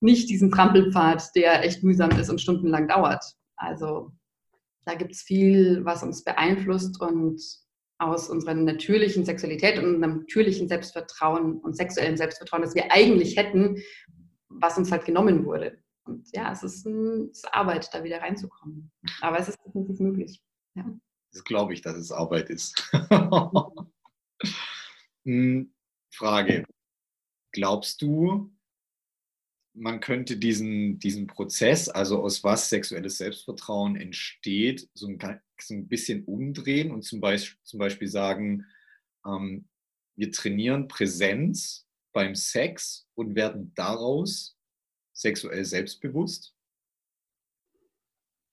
nicht 0.00 0.28
diesen 0.30 0.50
Trampelpfad, 0.50 1.34
der 1.34 1.64
echt 1.64 1.82
mühsam 1.82 2.10
ist 2.12 2.30
und 2.30 2.40
stundenlang 2.40 2.88
dauert. 2.88 3.24
Also 3.56 4.12
da 4.84 4.94
gibt 4.94 5.12
es 5.12 5.22
viel, 5.22 5.84
was 5.84 6.02
uns 6.02 6.24
beeinflusst 6.24 7.00
und 7.00 7.40
aus 7.98 8.30
unserer 8.30 8.54
natürlichen 8.54 9.24
Sexualität 9.26 9.78
und 9.78 9.96
unserem 9.96 10.20
natürlichen 10.20 10.68
Selbstvertrauen 10.68 11.58
und 11.58 11.76
sexuellen 11.76 12.16
Selbstvertrauen, 12.16 12.62
das 12.62 12.74
wir 12.74 12.90
eigentlich 12.90 13.36
hätten, 13.36 13.82
was 14.48 14.78
uns 14.78 14.90
halt 14.90 15.04
genommen 15.04 15.44
wurde. 15.44 15.78
Und 16.04 16.26
ja, 16.32 16.50
es 16.50 16.62
ist, 16.62 16.86
ein, 16.86 17.28
es 17.30 17.38
ist 17.38 17.54
Arbeit, 17.54 17.92
da 17.92 18.02
wieder 18.02 18.22
reinzukommen. 18.22 18.90
Aber 19.20 19.38
es 19.38 19.48
ist 19.48 19.58
definitiv 19.66 20.00
möglich. 20.00 20.42
Ja. 20.74 20.84
Das 21.32 21.44
glaube 21.44 21.74
ich, 21.74 21.82
dass 21.82 21.96
es 21.96 22.10
Arbeit 22.12 22.50
ist. 22.50 22.90
Hm, 25.26 25.74
Frage. 26.10 26.64
Glaubst 27.52 28.00
du, 28.00 28.50
man 29.80 30.00
könnte 30.00 30.36
diesen, 30.36 30.98
diesen 30.98 31.26
Prozess, 31.26 31.88
also 31.88 32.22
aus 32.22 32.44
was 32.44 32.68
sexuelles 32.68 33.16
Selbstvertrauen 33.16 33.96
entsteht, 33.96 34.88
so 34.92 35.08
ein, 35.08 35.18
so 35.58 35.74
ein 35.74 35.88
bisschen 35.88 36.24
umdrehen 36.24 36.90
und 36.90 37.02
zum 37.02 37.20
Beispiel, 37.20 37.58
zum 37.64 37.78
Beispiel 37.78 38.08
sagen, 38.08 38.66
ähm, 39.26 39.64
wir 40.16 40.30
trainieren 40.30 40.86
Präsenz 40.86 41.86
beim 42.12 42.34
Sex 42.34 43.08
und 43.14 43.34
werden 43.34 43.72
daraus 43.74 44.58
sexuell 45.14 45.64
selbstbewusst? 45.64 46.54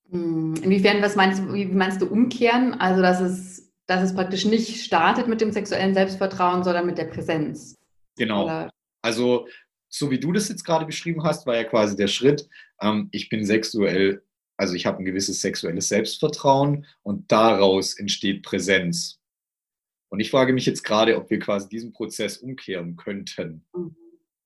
Hm, 0.10 0.56
inwiefern, 0.64 1.02
was 1.02 1.18
meinst 1.18 1.42
du, 1.42 1.54
wie 1.54 1.66
meinst 1.66 2.02
du 2.02 2.08
umkehren? 2.08 2.74
Also, 2.76 3.02
dass 3.02 3.20
es, 3.20 3.74
dass 3.86 4.02
es 4.02 4.16
praktisch 4.16 4.46
nicht 4.46 4.82
startet 4.82 5.28
mit 5.28 5.42
dem 5.42 5.52
sexuellen 5.52 5.94
Selbstvertrauen, 5.94 6.64
sondern 6.64 6.86
mit 6.86 6.98
der 6.98 7.06
Präsenz. 7.06 7.76
Genau. 8.16 8.46
Oder? 8.46 8.70
Also 9.02 9.48
so 9.98 10.12
wie 10.12 10.20
du 10.20 10.32
das 10.32 10.50
jetzt 10.50 10.64
gerade 10.64 10.86
beschrieben 10.86 11.24
hast, 11.24 11.46
war 11.46 11.56
ja 11.56 11.64
quasi 11.64 11.96
der 11.96 12.08
Schritt, 12.08 12.48
ähm, 12.82 13.10
ich 13.12 13.30
bin 13.30 13.46
sexuell, 13.46 14.24
also 14.58 14.74
ich 14.74 14.86
habe 14.86 15.00
ein 15.00 15.06
gewisses 15.06 15.42
sexuelles 15.42 15.90
Selbstvertrauen 15.90 16.86
und 17.04 17.32
daraus 17.32 17.98
entsteht 17.98 18.44
Präsenz. 18.44 19.20
Und 20.10 20.20
ich 20.20 20.32
frage 20.32 20.54
mich 20.54 20.66
jetzt 20.66 20.84
gerade, 20.84 21.18
ob 21.18 21.30
wir 21.30 21.40
quasi 21.40 21.68
diesen 21.70 21.92
Prozess 21.92 22.38
umkehren 22.38 22.96
könnten, 22.96 23.66
mhm. 23.76 23.96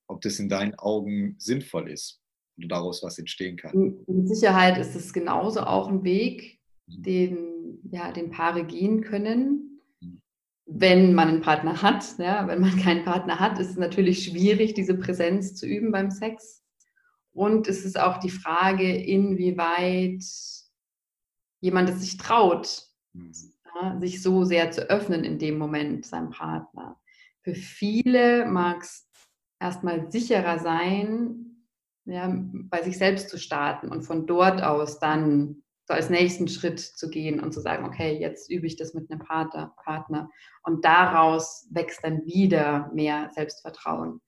ob 0.08 0.22
das 0.22 0.40
in 0.40 0.50
deinen 0.50 0.76
Augen 0.76 1.36
sinnvoll 1.38 1.90
ist 1.90 2.20
und 2.58 2.70
daraus 2.70 3.04
was 3.04 3.20
entstehen 3.20 3.58
kann. 3.58 4.04
Mit 4.08 4.28
Sicherheit 4.28 4.78
ist 4.78 4.96
es 4.96 5.14
genauso 5.14 5.62
auch 5.62 5.88
ein 5.88 6.04
Weg, 6.04 6.60
mhm. 6.88 7.04
den, 7.04 7.80
ja, 7.92 8.12
den 8.12 8.32
Paare 8.32 8.66
gehen 8.66 9.02
können 9.02 9.71
wenn 10.74 11.14
man 11.14 11.28
einen 11.28 11.42
Partner 11.42 11.82
hat. 11.82 12.18
Ja, 12.18 12.48
wenn 12.48 12.62
man 12.62 12.78
keinen 12.78 13.04
Partner 13.04 13.40
hat, 13.40 13.60
ist 13.60 13.72
es 13.72 13.78
natürlich 13.78 14.26
schwierig, 14.26 14.74
diese 14.74 14.98
Präsenz 14.98 15.56
zu 15.56 15.66
üben 15.66 15.92
beim 15.92 16.12
Sex. 16.12 16.64
Und 17.34 17.68
es 17.68 17.86
ist 17.86 18.00
auch 18.00 18.18
die 18.18 18.30
Frage, 18.30 18.94
inwieweit 18.94 20.24
jemand 21.60 21.90
es 21.90 22.02
sich 22.02 22.18
traut, 22.18 22.84
mhm. 23.14 23.32
ja, 23.76 24.00
sich 24.00 24.22
so 24.22 24.44
sehr 24.44 24.72
zu 24.72 24.90
öffnen 24.90 25.24
in 25.24 25.40
dem 25.40 25.58
Moment 25.58 26.06
seinem 26.06 26.30
Partner. 26.30 27.00
Für 27.42 27.56
viele 27.56 28.46
mag 28.46 28.82
es 28.82 29.10
erstmal 29.60 30.12
sicherer 30.12 30.60
sein, 30.60 31.68
ja, 32.06 32.34
bei 32.34 32.82
sich 32.82 32.98
selbst 32.98 33.30
zu 33.30 33.38
starten 33.38 33.90
und 33.90 34.04
von 34.04 34.26
dort 34.26 34.62
aus 34.62 35.00
dann 35.00 35.64
so 35.92 35.96
als 35.96 36.10
nächsten 36.10 36.48
Schritt 36.48 36.80
zu 36.80 37.10
gehen 37.10 37.42
und 37.42 37.54
zu 37.54 37.60
sagen, 37.60 37.86
okay, 37.86 38.18
jetzt 38.18 38.50
übe 38.50 38.66
ich 38.66 38.78
das 38.78 38.94
mit 38.94 39.12
einem 39.12 39.20
Partner, 39.20 39.74
Partner. 39.84 40.30
Und 40.64 40.86
daraus 40.86 41.68
wächst 41.70 42.02
dann 42.06 42.26
wieder 42.26 42.90
mehr 42.94 43.30
Selbstvertrauen 43.36 44.22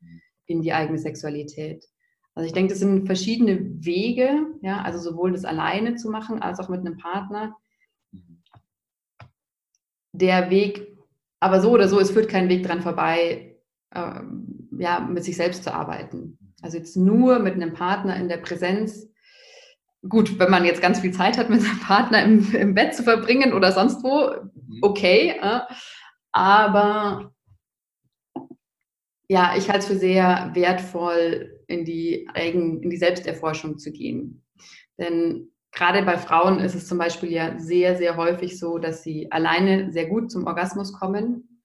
in 0.46 0.62
die 0.62 0.74
eigene 0.74 1.00
Sexualität. 1.00 1.88
Also 2.36 2.48
ich 2.48 2.54
denke, 2.54 2.74
das 2.74 2.80
sind 2.80 3.06
verschiedene 3.06 3.62
Wege, 3.86 4.46
ja, 4.62 4.82
also 4.82 5.00
sowohl 5.00 5.32
das 5.32 5.46
alleine 5.46 5.96
zu 5.96 6.10
machen 6.10 6.42
als 6.42 6.60
auch 6.60 6.68
mit 6.68 6.82
einem 6.82 6.98
Partner. 6.98 7.56
Der 10.12 10.50
Weg, 10.50 10.98
aber 11.40 11.62
so 11.62 11.72
oder 11.72 11.88
so, 11.88 11.98
es 11.98 12.12
führt 12.12 12.28
kein 12.28 12.50
Weg 12.50 12.64
dran 12.64 12.82
vorbei, 12.82 13.58
ähm, 13.96 14.68
ja, 14.78 15.00
mit 15.00 15.24
sich 15.24 15.38
selbst 15.38 15.64
zu 15.64 15.74
arbeiten. 15.74 16.38
Also 16.62 16.78
jetzt 16.78 16.98
nur 16.98 17.40
mit 17.40 17.54
einem 17.54 17.74
Partner 17.74 18.18
in 18.18 18.28
der 18.28 18.38
Präsenz 18.38 19.08
gut, 20.08 20.38
wenn 20.40 20.52
man 20.52 20.66
jetzt 20.66 20.82
ganz 20.82 21.00
viel 21.00 21.12
Zeit 21.12 21.38
hat, 21.38 21.50
mit 21.50 21.62
seinem 21.62 21.80
Partner 21.80 22.24
im, 22.24 22.54
im 22.56 22.74
Bett 22.74 22.96
zu 22.96 23.04
verbringen 23.04 23.54
oder 23.54 23.72
sonst 23.72 24.04
wo, 24.04 24.32
mhm. 24.54 24.80
okay. 24.82 25.36
Äh, 25.42 25.62
aber 26.32 27.34
ja, 29.30 29.54
ich 29.58 29.70
halte 29.70 29.80
es 29.80 29.88
für 29.88 29.96
sehr 29.96 30.52
wertvoll, 30.54 31.54
in 31.68 31.86
die, 31.86 32.28
Eigen, 32.34 32.82
in 32.84 32.90
die 32.90 32.98
Selbsterforschung 32.98 33.78
zu 33.78 33.92
gehen. 33.92 34.44
Denn 34.98 35.52
gerade 35.72 36.04
bei 36.04 36.18
Frauen 36.18 36.60
ist 36.60 36.76
es 36.76 36.88
zum 36.88 36.98
Beispiel 36.98 37.32
ja 37.32 37.60
sehr, 37.60 37.96
sehr 37.98 38.16
häufig 38.16 38.60
so, 38.60 38.78
dass 38.78 39.04
sie 39.04 39.32
alleine 39.32 39.92
sehr 39.92 40.08
gut 40.08 40.32
zum 40.32 40.46
Orgasmus 40.46 40.94
kommen, 40.94 41.62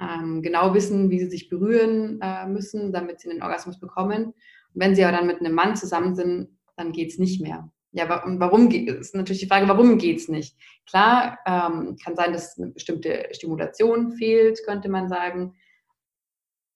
ähm, 0.00 0.42
genau 0.42 0.74
wissen, 0.74 1.10
wie 1.10 1.20
sie 1.20 1.30
sich 1.30 1.48
berühren 1.48 2.20
äh, 2.22 2.46
müssen, 2.46 2.92
damit 2.92 3.20
sie 3.20 3.30
einen 3.30 3.42
Orgasmus 3.42 3.78
bekommen. 3.78 4.26
Und 4.26 4.34
wenn 4.74 4.94
sie 4.94 5.04
aber 5.04 5.16
dann 5.16 5.26
mit 5.26 5.40
einem 5.40 5.54
Mann 5.54 5.76
zusammen 5.76 6.14
sind, 6.14 6.55
dann 6.76 6.92
geht 6.92 7.10
es 7.10 7.18
nicht 7.18 7.40
mehr. 7.40 7.70
Ja, 7.92 8.08
warum 8.08 8.70
ist 8.70 9.14
natürlich 9.14 9.40
die 9.40 9.46
Frage, 9.46 9.68
warum 9.68 9.96
geht 9.96 10.18
es 10.18 10.28
nicht? 10.28 10.56
Klar, 10.86 11.38
ähm, 11.46 11.96
kann 12.02 12.14
sein, 12.14 12.32
dass 12.32 12.58
eine 12.58 12.68
bestimmte 12.68 13.28
Stimulation 13.32 14.12
fehlt, 14.12 14.60
könnte 14.66 14.90
man 14.90 15.08
sagen. 15.08 15.54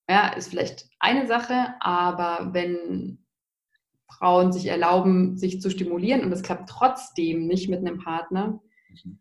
Ja, 0.08 0.28
ist 0.28 0.48
vielleicht 0.48 0.88
eine 0.98 1.26
Sache, 1.26 1.74
aber 1.80 2.54
wenn 2.54 3.26
Frauen 4.10 4.52
sich 4.52 4.66
erlauben, 4.66 5.36
sich 5.36 5.60
zu 5.60 5.70
stimulieren 5.70 6.24
und 6.24 6.32
es 6.32 6.42
klappt 6.42 6.68
trotzdem 6.68 7.46
nicht 7.46 7.68
mit 7.68 7.80
einem 7.80 7.98
Partner, 7.98 8.60
mhm. 9.04 9.20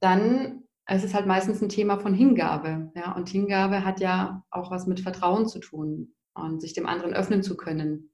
dann 0.00 0.64
ist 0.88 1.04
es 1.04 1.14
halt 1.14 1.26
meistens 1.26 1.62
ein 1.62 1.68
Thema 1.68 1.98
von 1.98 2.12
Hingabe. 2.12 2.90
Ja? 2.96 3.14
Und 3.14 3.28
Hingabe 3.28 3.84
hat 3.84 4.00
ja 4.00 4.44
auch 4.50 4.70
was 4.70 4.86
mit 4.86 5.00
Vertrauen 5.00 5.46
zu 5.46 5.60
tun 5.60 6.14
und 6.34 6.60
sich 6.60 6.72
dem 6.72 6.86
anderen 6.86 7.14
öffnen 7.14 7.42
zu 7.42 7.56
können. 7.56 8.12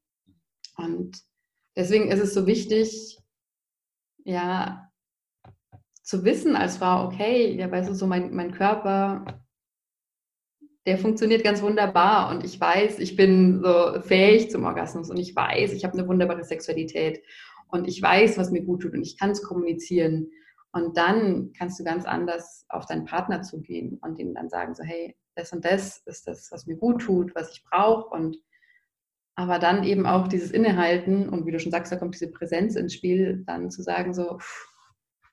Und 0.77 1.19
deswegen 1.77 2.11
ist 2.11 2.21
es 2.21 2.35
so 2.35 2.47
wichtig, 2.47 3.19
ja, 4.25 4.91
zu 6.03 6.25
wissen 6.25 6.57
als 6.57 6.79
Frau, 6.79 7.05
okay, 7.07 7.55
ja, 7.55 7.71
weißt 7.71 7.91
du, 7.91 7.95
so 7.95 8.07
mein, 8.07 8.35
mein 8.35 8.53
Körper 8.53 9.25
der 10.87 10.99
funktioniert 10.99 11.43
ganz 11.43 11.63
wunderbar 11.63 12.31
und 12.31 12.45
ich 12.45 12.61
weiß, 12.61 13.01
ich 13.01 13.17
bin 13.17 13.61
so 13.63 14.01
fähig 14.01 14.51
zum 14.51 14.65
Orgasmus 14.65 15.11
und 15.11 15.17
ich 15.17 15.35
weiß, 15.35 15.73
ich 15.73 15.85
habe 15.85 15.99
eine 15.99 16.07
wunderbare 16.07 16.45
Sexualität 16.45 17.23
und 17.69 17.89
ich 17.89 18.01
weiß, 18.01 18.39
was 18.39 18.53
mir 18.53 18.63
gut 18.63 18.83
tut 18.83 18.95
und 18.95 19.03
ich 19.03 19.19
kann 19.19 19.31
es 19.31 19.43
kommunizieren. 19.43 20.31
Und 20.73 20.97
dann 20.97 21.53
kannst 21.59 21.81
du 21.81 21.85
ganz 21.85 22.05
anders 22.05 22.67
auf 22.69 22.87
deinen 22.87 23.05
Partner 23.05 23.43
zugehen 23.43 23.99
und 24.03 24.19
ihm 24.19 24.35
dann 24.35 24.49
sagen, 24.49 24.75
so 24.75 24.85
hey, 24.85 25.17
das 25.35 25.53
und 25.53 25.65
das 25.65 26.03
ist 26.07 26.29
das, 26.29 26.53
was 26.53 26.67
mir 26.67 26.77
gut 26.77 27.03
tut, 27.03 27.35
was 27.35 27.51
ich 27.51 27.65
brauche. 27.65 28.09
Und 28.11 28.37
aber 29.37 29.59
dann 29.59 29.85
eben 29.85 30.07
auch 30.07 30.29
dieses 30.29 30.51
Innehalten 30.51 31.29
und 31.29 31.47
wie 31.47 31.53
du 31.53 31.61
schon 31.61 31.73
sagst, 31.73 31.93
da 31.93 31.97
kommt 31.97 32.15
diese 32.15 32.31
Präsenz 32.31 32.75
ins 32.75 32.95
Spiel, 32.95 33.45
dann 33.47 33.71
zu 33.71 33.83
sagen, 33.83 34.15
so, 34.15 34.39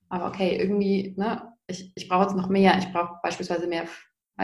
aber 0.10 0.28
okay, 0.28 0.58
irgendwie, 0.58 1.16
ne, 1.18 1.54
ich, 1.68 1.92
ich 1.96 2.08
brauche 2.08 2.24
jetzt 2.24 2.36
noch 2.36 2.50
mehr, 2.50 2.78
ich 2.78 2.92
brauche 2.92 3.16
beispielsweise 3.24 3.68
mehr 3.68 3.88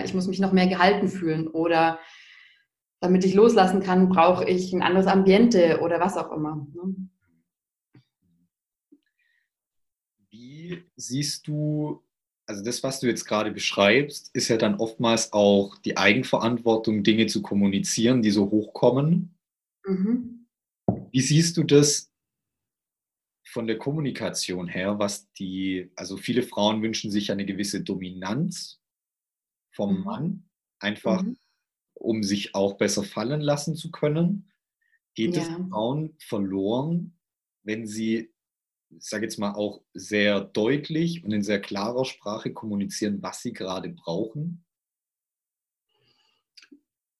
ich 0.03 0.13
muss 0.13 0.27
mich 0.27 0.39
noch 0.39 0.51
mehr 0.51 0.67
gehalten 0.67 1.07
fühlen 1.07 1.47
oder 1.47 1.99
damit 3.01 3.23
ich 3.25 3.33
loslassen 3.33 3.81
kann, 3.81 4.09
brauche 4.09 4.45
ich 4.45 4.73
ein 4.73 4.81
anderes 4.81 5.07
Ambiente 5.07 5.79
oder 5.81 5.99
was 5.99 6.17
auch 6.17 6.31
immer. 6.31 6.67
Ne? 6.73 7.09
Wie 10.29 10.83
siehst 10.95 11.47
du, 11.47 12.03
also 12.45 12.63
das, 12.63 12.83
was 12.83 12.99
du 12.99 13.07
jetzt 13.07 13.25
gerade 13.25 13.51
beschreibst, 13.51 14.29
ist 14.35 14.49
ja 14.49 14.57
dann 14.57 14.75
oftmals 14.75 15.33
auch 15.33 15.77
die 15.77 15.97
Eigenverantwortung, 15.97 17.03
Dinge 17.03 17.27
zu 17.27 17.41
kommunizieren, 17.41 18.21
die 18.21 18.31
so 18.31 18.51
hochkommen. 18.51 19.38
Mhm. 19.89 20.47
Wie 21.11 21.21
siehst 21.21 21.57
du 21.57 21.63
das 21.63 22.11
von 23.47 23.67
der 23.67 23.77
Kommunikation 23.77 24.67
her, 24.67 24.99
was 24.99 25.31
die, 25.33 25.91
also 25.95 26.17
viele 26.17 26.43
Frauen 26.43 26.81
wünschen 26.81 27.09
sich 27.09 27.31
eine 27.31 27.45
gewisse 27.45 27.81
Dominanz 27.83 28.79
vom 29.71 29.99
mhm. 29.99 30.03
Mann, 30.03 30.49
einfach 30.79 31.23
mhm. 31.23 31.37
um 31.95 32.23
sich 32.23 32.53
auch 32.53 32.77
besser 32.77 33.03
fallen 33.03 33.41
lassen 33.41 33.75
zu 33.75 33.91
können, 33.91 34.51
geht 35.15 35.35
ja. 35.35 35.41
es 35.41 35.47
Frauen 35.47 36.15
verloren, 36.19 37.17
wenn 37.63 37.87
sie, 37.87 38.31
ich 38.89 39.05
sage 39.05 39.25
jetzt 39.25 39.39
mal, 39.39 39.53
auch 39.53 39.81
sehr 39.93 40.41
deutlich 40.41 41.23
und 41.23 41.31
in 41.31 41.43
sehr 41.43 41.59
klarer 41.59 42.05
Sprache 42.05 42.53
kommunizieren, 42.53 43.21
was 43.21 43.41
sie 43.41 43.53
gerade 43.53 43.89
brauchen? 43.89 44.63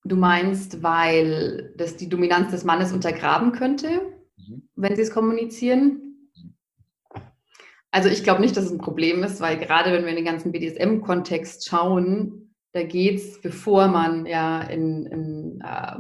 Du 0.10 0.16
meinst, 0.16 0.82
weil 0.82 1.72
das 1.78 1.96
die 1.96 2.10
Dominanz 2.10 2.50
des 2.50 2.64
Mannes 2.64 2.92
untergraben 2.92 3.52
könnte, 3.52 4.02
mhm. 4.38 4.68
wenn 4.76 4.96
sie 4.96 5.04
es 5.04 5.12
kommunizieren? 5.12 6.32
Also 7.92 8.10
ich 8.10 8.24
glaube 8.24 8.42
nicht, 8.42 8.58
dass 8.58 8.66
es 8.66 8.72
ein 8.72 8.80
Problem 8.80 9.24
ist, 9.24 9.40
weil 9.40 9.60
gerade 9.60 9.92
wenn 9.92 10.04
wir 10.04 10.10
in 10.10 10.16
den 10.16 10.26
ganzen 10.26 10.52
BDSM-Kontext 10.52 11.70
schauen, 11.70 12.56
da 12.72 12.82
geht 12.82 13.20
es, 13.20 13.40
bevor 13.40 13.88
man 13.88 14.26
ja 14.26 14.62
in, 14.64 15.06
in 15.06 15.62
äh, 15.64 16.00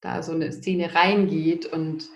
da 0.00 0.22
so 0.24 0.32
eine 0.32 0.50
Szene 0.50 0.92
reingeht 0.92 1.66
und 1.66 2.08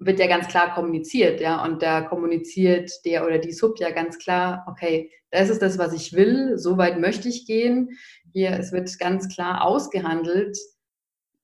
wird 0.00 0.18
ja 0.18 0.26
ganz 0.26 0.48
klar 0.48 0.74
kommuniziert, 0.74 1.40
ja, 1.40 1.64
und 1.64 1.82
da 1.82 2.00
kommuniziert 2.00 2.90
der 3.04 3.24
oder 3.24 3.38
die 3.38 3.52
Sub 3.52 3.78
ja 3.78 3.90
ganz 3.90 4.18
klar, 4.18 4.64
okay, 4.68 5.12
das 5.30 5.50
ist 5.50 5.60
das, 5.60 5.78
was 5.78 5.92
ich 5.92 6.14
will, 6.14 6.56
so 6.56 6.78
weit 6.78 6.98
möchte 6.98 7.28
ich 7.28 7.46
gehen. 7.46 7.90
Hier, 8.32 8.50
es 8.58 8.72
wird 8.72 8.98
ganz 8.98 9.28
klar 9.28 9.62
ausgehandelt, 9.62 10.56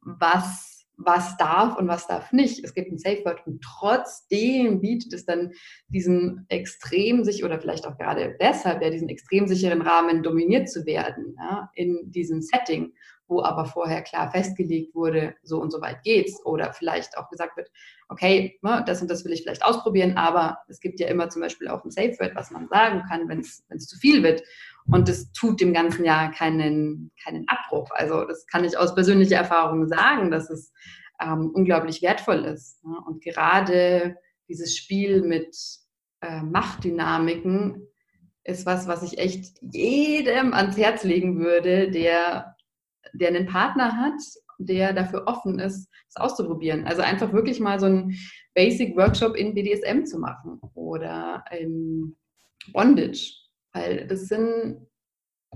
was 0.00 0.74
was 0.96 1.36
darf 1.36 1.76
und 1.76 1.88
was 1.88 2.06
darf 2.06 2.32
nicht. 2.32 2.64
Es 2.64 2.74
gibt 2.74 2.90
ein 2.90 2.98
Safe 2.98 3.24
Word 3.24 3.46
und 3.46 3.62
trotzdem 3.62 4.80
bietet 4.80 5.12
es 5.12 5.24
dann 5.24 5.52
diesen 5.88 6.46
extrem 6.48 7.24
sich 7.24 7.44
oder 7.44 7.60
vielleicht 7.60 7.86
auch 7.86 7.98
gerade 7.98 8.36
deshalb 8.40 8.82
ja 8.82 8.90
diesen 8.90 9.08
extrem 9.08 9.46
sicheren 9.46 9.82
Rahmen 9.82 10.22
dominiert 10.22 10.68
zu 10.68 10.86
werden 10.86 11.36
ja, 11.38 11.70
in 11.74 12.10
diesem 12.10 12.40
Setting, 12.40 12.92
wo 13.34 13.42
aber 13.42 13.64
vorher 13.64 14.02
klar 14.02 14.30
festgelegt 14.30 14.94
wurde, 14.94 15.34
so 15.42 15.60
und 15.60 15.72
so 15.72 15.80
weit 15.80 16.02
geht's 16.04 16.40
oder 16.46 16.72
vielleicht 16.72 17.18
auch 17.18 17.28
gesagt 17.28 17.56
wird, 17.56 17.68
okay, 18.08 18.58
ne, 18.62 18.84
das 18.86 19.02
und 19.02 19.10
das 19.10 19.24
will 19.24 19.32
ich 19.32 19.42
vielleicht 19.42 19.64
ausprobieren, 19.64 20.16
aber 20.16 20.58
es 20.68 20.78
gibt 20.78 21.00
ja 21.00 21.08
immer 21.08 21.28
zum 21.30 21.42
Beispiel 21.42 21.66
auch 21.66 21.84
ein 21.84 21.90
Safe 21.90 22.16
Word, 22.20 22.36
was 22.36 22.52
man 22.52 22.68
sagen 22.68 23.02
kann, 23.08 23.28
wenn 23.28 23.40
es 23.40 23.86
zu 23.86 23.98
viel 23.98 24.22
wird. 24.22 24.42
Und 24.86 25.08
das 25.08 25.32
tut 25.32 25.60
dem 25.60 25.72
ganzen 25.72 26.04
Jahr 26.04 26.30
keinen, 26.30 27.10
keinen 27.22 27.46
Abbruch. 27.48 27.90
Also 27.92 28.24
das 28.24 28.46
kann 28.46 28.64
ich 28.64 28.78
aus 28.78 28.94
persönlicher 28.94 29.36
Erfahrung 29.36 29.88
sagen, 29.88 30.30
dass 30.30 30.50
es 30.50 30.72
ähm, 31.20 31.50
unglaublich 31.54 32.02
wertvoll 32.02 32.44
ist. 32.44 32.84
Ne? 32.84 32.94
Und 33.06 33.22
gerade 33.24 34.16
dieses 34.48 34.76
Spiel 34.76 35.22
mit 35.22 35.56
äh, 36.20 36.42
Machtdynamiken 36.42 37.88
ist 38.44 38.66
was, 38.66 38.86
was 38.86 39.02
ich 39.02 39.18
echt 39.18 39.56
jedem 39.62 40.52
ans 40.52 40.76
Herz 40.76 41.02
legen 41.02 41.38
würde, 41.40 41.90
der, 41.90 42.53
der 43.12 43.28
einen 43.28 43.46
Partner 43.46 43.96
hat, 43.96 44.20
der 44.58 44.92
dafür 44.92 45.24
offen 45.26 45.58
ist, 45.58 45.88
es 46.08 46.16
auszuprobieren. 46.16 46.86
Also 46.86 47.02
einfach 47.02 47.32
wirklich 47.32 47.60
mal 47.60 47.78
so 47.80 47.86
einen 47.86 48.16
Basic 48.54 48.96
Workshop 48.96 49.36
in 49.36 49.54
BDSM 49.54 50.04
zu 50.04 50.18
machen 50.18 50.60
oder 50.74 51.44
in 51.50 52.16
Bondage 52.72 53.44
weil 53.74 54.06
das 54.06 54.28
sind 54.28 54.86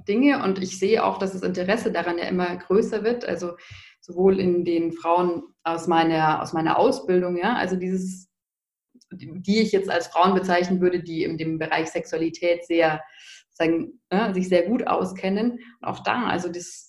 Dinge 0.07 0.43
und 0.43 0.63
ich 0.63 0.79
sehe 0.79 1.05
auch, 1.05 1.19
dass 1.19 1.33
das 1.33 1.43
Interesse 1.43 1.91
daran 1.91 2.19
ja 2.19 2.25
immer 2.25 2.57
größer 2.57 3.05
wird. 3.05 3.25
Also 3.25 3.57
sowohl 4.01 4.39
in 4.41 4.65
den 4.65 4.93
Frauen 4.93 5.43
aus 5.63 5.87
meiner, 5.87 6.43
aus 6.43 6.53
meiner 6.53 6.79
Ausbildung, 6.79 7.37
ja, 7.37 7.55
also 7.55 7.77
dieses, 7.77 8.29
die 9.11 9.61
ich 9.61 9.73
jetzt 9.73 9.91
als 9.91 10.09
Frauen 10.09 10.35
bezeichnen 10.35 10.81
würde, 10.81 11.03
die 11.03 11.23
in 11.23 11.39
dem 11.39 11.59
Bereich 11.59 11.89
Sexualität 11.89 12.67
sehr, 12.67 13.03
sagen, 13.51 14.01
ja, 14.13 14.35
sich 14.35 14.49
sehr 14.49 14.65
gut 14.69 14.87
auskennen. 14.87 15.53
Und 15.81 15.89
auch 15.89 16.03
da, 16.03 16.27
also 16.27 16.49
das, 16.49 16.88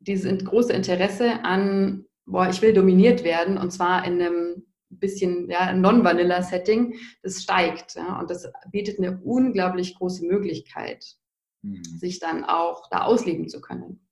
dieses 0.00 0.44
große 0.44 0.72
Interesse 0.72 1.44
an, 1.44 2.06
boah, 2.26 2.48
ich 2.48 2.62
will 2.62 2.72
dominiert 2.72 3.24
werden 3.24 3.58
und 3.58 3.70
zwar 3.70 4.04
in 4.04 4.20
einem 4.20 4.64
bisschen 4.90 5.50
ja, 5.50 5.72
Non-Vanilla-Setting, 5.72 6.94
das 7.22 7.42
steigt. 7.42 7.96
Ja, 7.96 8.20
und 8.20 8.30
das 8.30 8.50
bietet 8.70 8.98
eine 8.98 9.20
unglaublich 9.20 9.94
große 9.96 10.24
Möglichkeit, 10.24 11.16
mhm. 11.62 11.84
sich 11.84 12.18
dann 12.18 12.44
auch 12.44 12.88
da 12.90 13.02
ausleben 13.02 13.48
zu 13.48 13.60
können. 13.60 14.06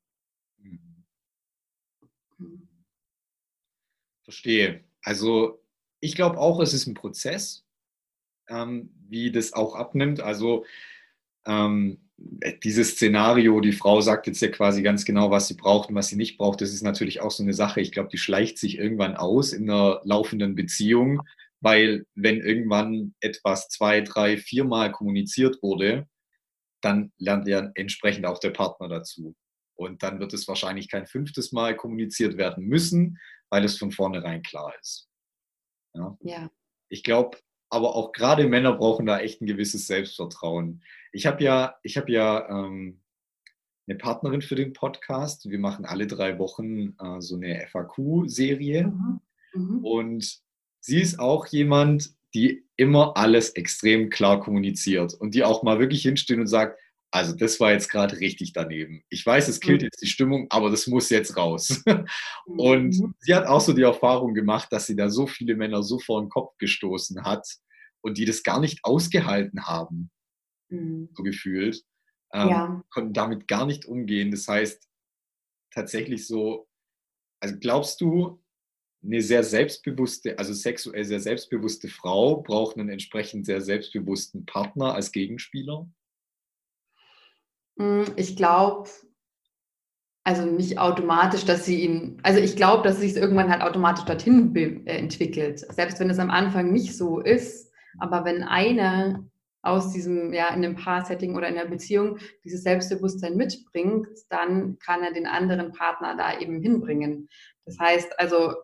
Mhm. 0.58 1.04
mhm. 2.38 2.68
Verstehe. 4.22 4.84
Also 5.02 5.62
ich 6.00 6.14
glaube 6.14 6.38
auch, 6.38 6.60
es 6.60 6.74
ist 6.74 6.86
ein 6.86 6.94
Prozess, 6.94 7.64
ähm, 8.48 8.90
wie 9.08 9.30
das 9.30 9.52
auch 9.52 9.74
abnimmt. 9.74 10.20
Also 10.20 10.64
ähm, 11.46 12.05
dieses 12.18 12.92
Szenario, 12.92 13.60
die 13.60 13.72
Frau 13.72 14.00
sagt 14.00 14.26
jetzt 14.26 14.40
ja 14.40 14.48
quasi 14.48 14.82
ganz 14.82 15.04
genau, 15.04 15.30
was 15.30 15.48
sie 15.48 15.54
braucht 15.54 15.90
und 15.90 15.94
was 15.94 16.08
sie 16.08 16.16
nicht 16.16 16.38
braucht, 16.38 16.60
das 16.60 16.72
ist 16.72 16.82
natürlich 16.82 17.20
auch 17.20 17.30
so 17.30 17.42
eine 17.42 17.52
Sache. 17.52 17.80
Ich 17.80 17.92
glaube, 17.92 18.08
die 18.08 18.18
schleicht 18.18 18.58
sich 18.58 18.78
irgendwann 18.78 19.16
aus 19.16 19.52
in 19.52 19.68
einer 19.68 20.00
laufenden 20.04 20.54
Beziehung, 20.54 21.22
weil 21.60 22.06
wenn 22.14 22.40
irgendwann 22.40 23.14
etwas 23.20 23.68
zwei, 23.68 24.00
drei, 24.00 24.38
viermal 24.38 24.92
kommuniziert 24.92 25.62
wurde, 25.62 26.06
dann 26.80 27.12
lernt 27.18 27.46
ja 27.48 27.70
entsprechend 27.74 28.26
auch 28.26 28.38
der 28.38 28.50
Partner 28.50 28.88
dazu. 28.88 29.34
Und 29.74 30.02
dann 30.02 30.20
wird 30.20 30.32
es 30.32 30.48
wahrscheinlich 30.48 30.88
kein 30.88 31.06
fünftes 31.06 31.52
Mal 31.52 31.76
kommuniziert 31.76 32.38
werden 32.38 32.64
müssen, 32.64 33.18
weil 33.50 33.64
es 33.64 33.78
von 33.78 33.90
vornherein 33.92 34.42
klar 34.42 34.72
ist. 34.80 35.08
Ja. 35.94 36.16
ja. 36.22 36.50
Ich 36.88 37.02
glaube, 37.02 37.38
aber 37.68 37.94
auch 37.94 38.12
gerade 38.12 38.46
Männer 38.46 38.74
brauchen 38.74 39.06
da 39.06 39.18
echt 39.18 39.40
ein 39.40 39.46
gewisses 39.46 39.86
Selbstvertrauen. 39.86 40.82
Ich 41.12 41.26
habe 41.26 41.42
ja, 41.42 41.76
ich 41.82 41.96
habe 41.96 42.12
ja 42.12 42.48
ähm, 42.48 43.00
eine 43.88 43.98
Partnerin 43.98 44.42
für 44.42 44.54
den 44.54 44.72
Podcast. 44.72 45.48
Wir 45.48 45.58
machen 45.58 45.84
alle 45.84 46.06
drei 46.06 46.38
Wochen 46.38 46.96
äh, 46.98 47.20
so 47.20 47.36
eine 47.36 47.66
FAQ-Serie. 47.68 48.88
Mhm. 48.88 49.20
Mhm. 49.54 49.84
Und 49.84 50.40
sie 50.80 51.00
ist 51.00 51.18
auch 51.18 51.46
jemand, 51.46 52.10
die 52.34 52.64
immer 52.76 53.16
alles 53.16 53.50
extrem 53.50 54.10
klar 54.10 54.40
kommuniziert 54.40 55.14
und 55.14 55.34
die 55.34 55.44
auch 55.44 55.62
mal 55.62 55.78
wirklich 55.78 56.02
hinsteht 56.02 56.38
und 56.38 56.46
sagt, 56.46 56.78
also 57.10 57.34
das 57.34 57.60
war 57.60 57.72
jetzt 57.72 57.90
gerade 57.90 58.18
richtig 58.18 58.52
daneben. 58.52 59.02
Ich 59.08 59.24
weiß, 59.24 59.48
es 59.48 59.60
killt 59.60 59.82
mhm. 59.82 59.86
jetzt 59.86 60.02
die 60.02 60.06
Stimmung, 60.06 60.46
aber 60.50 60.70
das 60.70 60.86
muss 60.86 61.10
jetzt 61.10 61.36
raus. 61.36 61.82
Und 62.46 62.98
mhm. 62.98 63.14
sie 63.20 63.34
hat 63.34 63.46
auch 63.46 63.60
so 63.60 63.72
die 63.72 63.82
Erfahrung 63.82 64.34
gemacht, 64.34 64.72
dass 64.72 64.86
sie 64.86 64.96
da 64.96 65.08
so 65.08 65.26
viele 65.26 65.56
Männer 65.56 65.82
so 65.82 65.98
vor 65.98 66.20
den 66.20 66.28
Kopf 66.28 66.56
gestoßen 66.58 67.24
hat 67.24 67.46
und 68.02 68.18
die 68.18 68.24
das 68.24 68.42
gar 68.42 68.60
nicht 68.60 68.84
ausgehalten 68.84 69.66
haben, 69.66 70.10
mhm. 70.68 71.08
so 71.14 71.22
gefühlt, 71.22 71.82
ähm, 72.32 72.48
ja. 72.48 72.84
konnten 72.90 73.12
damit 73.12 73.48
gar 73.48 73.66
nicht 73.66 73.86
umgehen. 73.86 74.30
Das 74.30 74.46
heißt, 74.46 74.86
tatsächlich 75.72 76.26
so, 76.26 76.68
also 77.40 77.56
glaubst 77.58 78.00
du, 78.00 78.42
eine 79.04 79.22
sehr 79.22 79.44
selbstbewusste, 79.44 80.38
also 80.38 80.52
sexuell 80.52 81.04
sehr 81.04 81.20
selbstbewusste 81.20 81.88
Frau 81.88 82.42
braucht 82.42 82.76
einen 82.76 82.88
entsprechend 82.88 83.46
sehr 83.46 83.60
selbstbewussten 83.60 84.46
Partner 84.46 84.94
als 84.94 85.12
Gegenspieler? 85.12 85.88
Hm, 87.78 88.04
ich 88.16 88.36
glaube, 88.36 88.88
also 90.24 90.44
nicht 90.44 90.78
automatisch, 90.78 91.44
dass 91.44 91.64
sie 91.64 91.82
ihn, 91.82 92.18
also 92.22 92.40
ich 92.40 92.56
glaube, 92.56 92.82
dass 92.82 92.98
sich 92.98 93.16
irgendwann 93.16 93.50
halt 93.50 93.62
automatisch 93.62 94.04
dorthin 94.04 94.54
äh, 94.56 94.98
entwickelt. 94.98 95.60
Selbst 95.60 96.00
wenn 96.00 96.10
es 96.10 96.18
am 96.18 96.30
Anfang 96.30 96.72
nicht 96.72 96.96
so 96.96 97.20
ist, 97.20 97.72
aber 97.98 98.24
wenn 98.24 98.42
einer 98.42 99.24
aus 99.62 99.92
diesem, 99.92 100.32
ja, 100.32 100.48
in 100.48 100.64
einem 100.64 100.76
Paar-Setting 100.76 101.36
oder 101.36 101.48
in 101.48 101.58
einer 101.58 101.68
Beziehung 101.68 102.18
dieses 102.44 102.62
Selbstbewusstsein 102.62 103.36
mitbringt, 103.36 104.06
dann 104.28 104.78
kann 104.78 105.02
er 105.02 105.12
den 105.12 105.26
anderen 105.26 105.72
Partner 105.72 106.16
da 106.16 106.38
eben 106.38 106.60
hinbringen. 106.60 107.28
Das 107.64 107.78
heißt, 107.78 108.18
also 108.18 108.54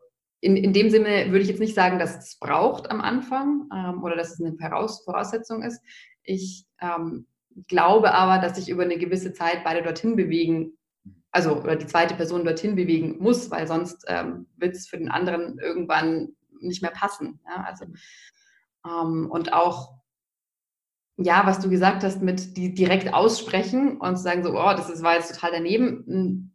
in, 0.40 0.57
in 0.57 0.72
dem 0.72 0.90
Sinne 0.90 1.27
würde 1.27 1.40
ich 1.40 1.48
jetzt 1.48 1.61
nicht 1.61 1.75
sagen, 1.75 1.98
dass 1.98 2.16
es 2.16 2.38
braucht 2.38 2.90
am 2.90 3.01
Anfang 3.01 3.68
ähm, 3.72 4.03
oder 4.03 4.16
dass 4.16 4.33
es 4.33 4.40
eine 4.40 4.57
Voraussetzung 5.05 5.62
ist. 5.62 5.81
Ich 6.25 6.66
ähm, 6.81 7.27
glaube 7.68 8.12
aber, 8.14 8.38
dass 8.38 8.56
sich 8.56 8.68
über 8.68 8.82
eine 8.82 8.98
gewisse 8.98 9.32
Zeit 9.32 9.64
beide 9.64 9.82
dorthin 9.82 10.16
bewegen, 10.16 10.78
also 11.30 11.56
oder 11.56 11.76
die 11.76 11.86
zweite 11.86 12.14
Person 12.14 12.44
dorthin 12.44 12.76
bewegen 12.76 13.18
muss, 13.18 13.50
weil 13.50 13.66
sonst 13.66 14.04
ähm, 14.08 14.46
wird 14.56 14.74
es 14.74 14.88
für 14.88 14.98
den 14.98 15.10
anderen 15.10 15.58
irgendwann 15.58 16.36
nicht 16.60 16.82
mehr 16.82 16.90
passen. 16.90 17.40
Ja? 17.46 17.64
Also, 17.64 17.86
ähm, 18.86 19.30
und 19.30 19.52
auch, 19.52 19.94
ja, 21.16 21.46
was 21.46 21.60
du 21.60 21.68
gesagt 21.68 22.04
hast, 22.04 22.22
mit 22.22 22.56
die 22.56 22.74
direkt 22.74 23.12
aussprechen 23.12 23.98
und 23.98 24.16
sagen 24.16 24.42
so, 24.42 24.50
oh, 24.50 24.72
das 24.72 24.90
ist, 24.90 25.02
war 25.02 25.14
jetzt 25.14 25.34
total 25.34 25.52
daneben. 25.52 26.04
Hm, 26.06 26.52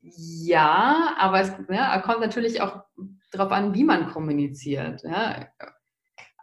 ja, 0.00 1.14
aber 1.18 1.40
es 1.40 1.52
ja, 1.68 2.00
kommt 2.00 2.20
natürlich 2.20 2.60
auch 2.60 2.84
darauf 3.30 3.52
an, 3.52 3.74
wie 3.74 3.84
man 3.84 4.10
kommuniziert. 4.10 5.02
Ja? 5.02 5.48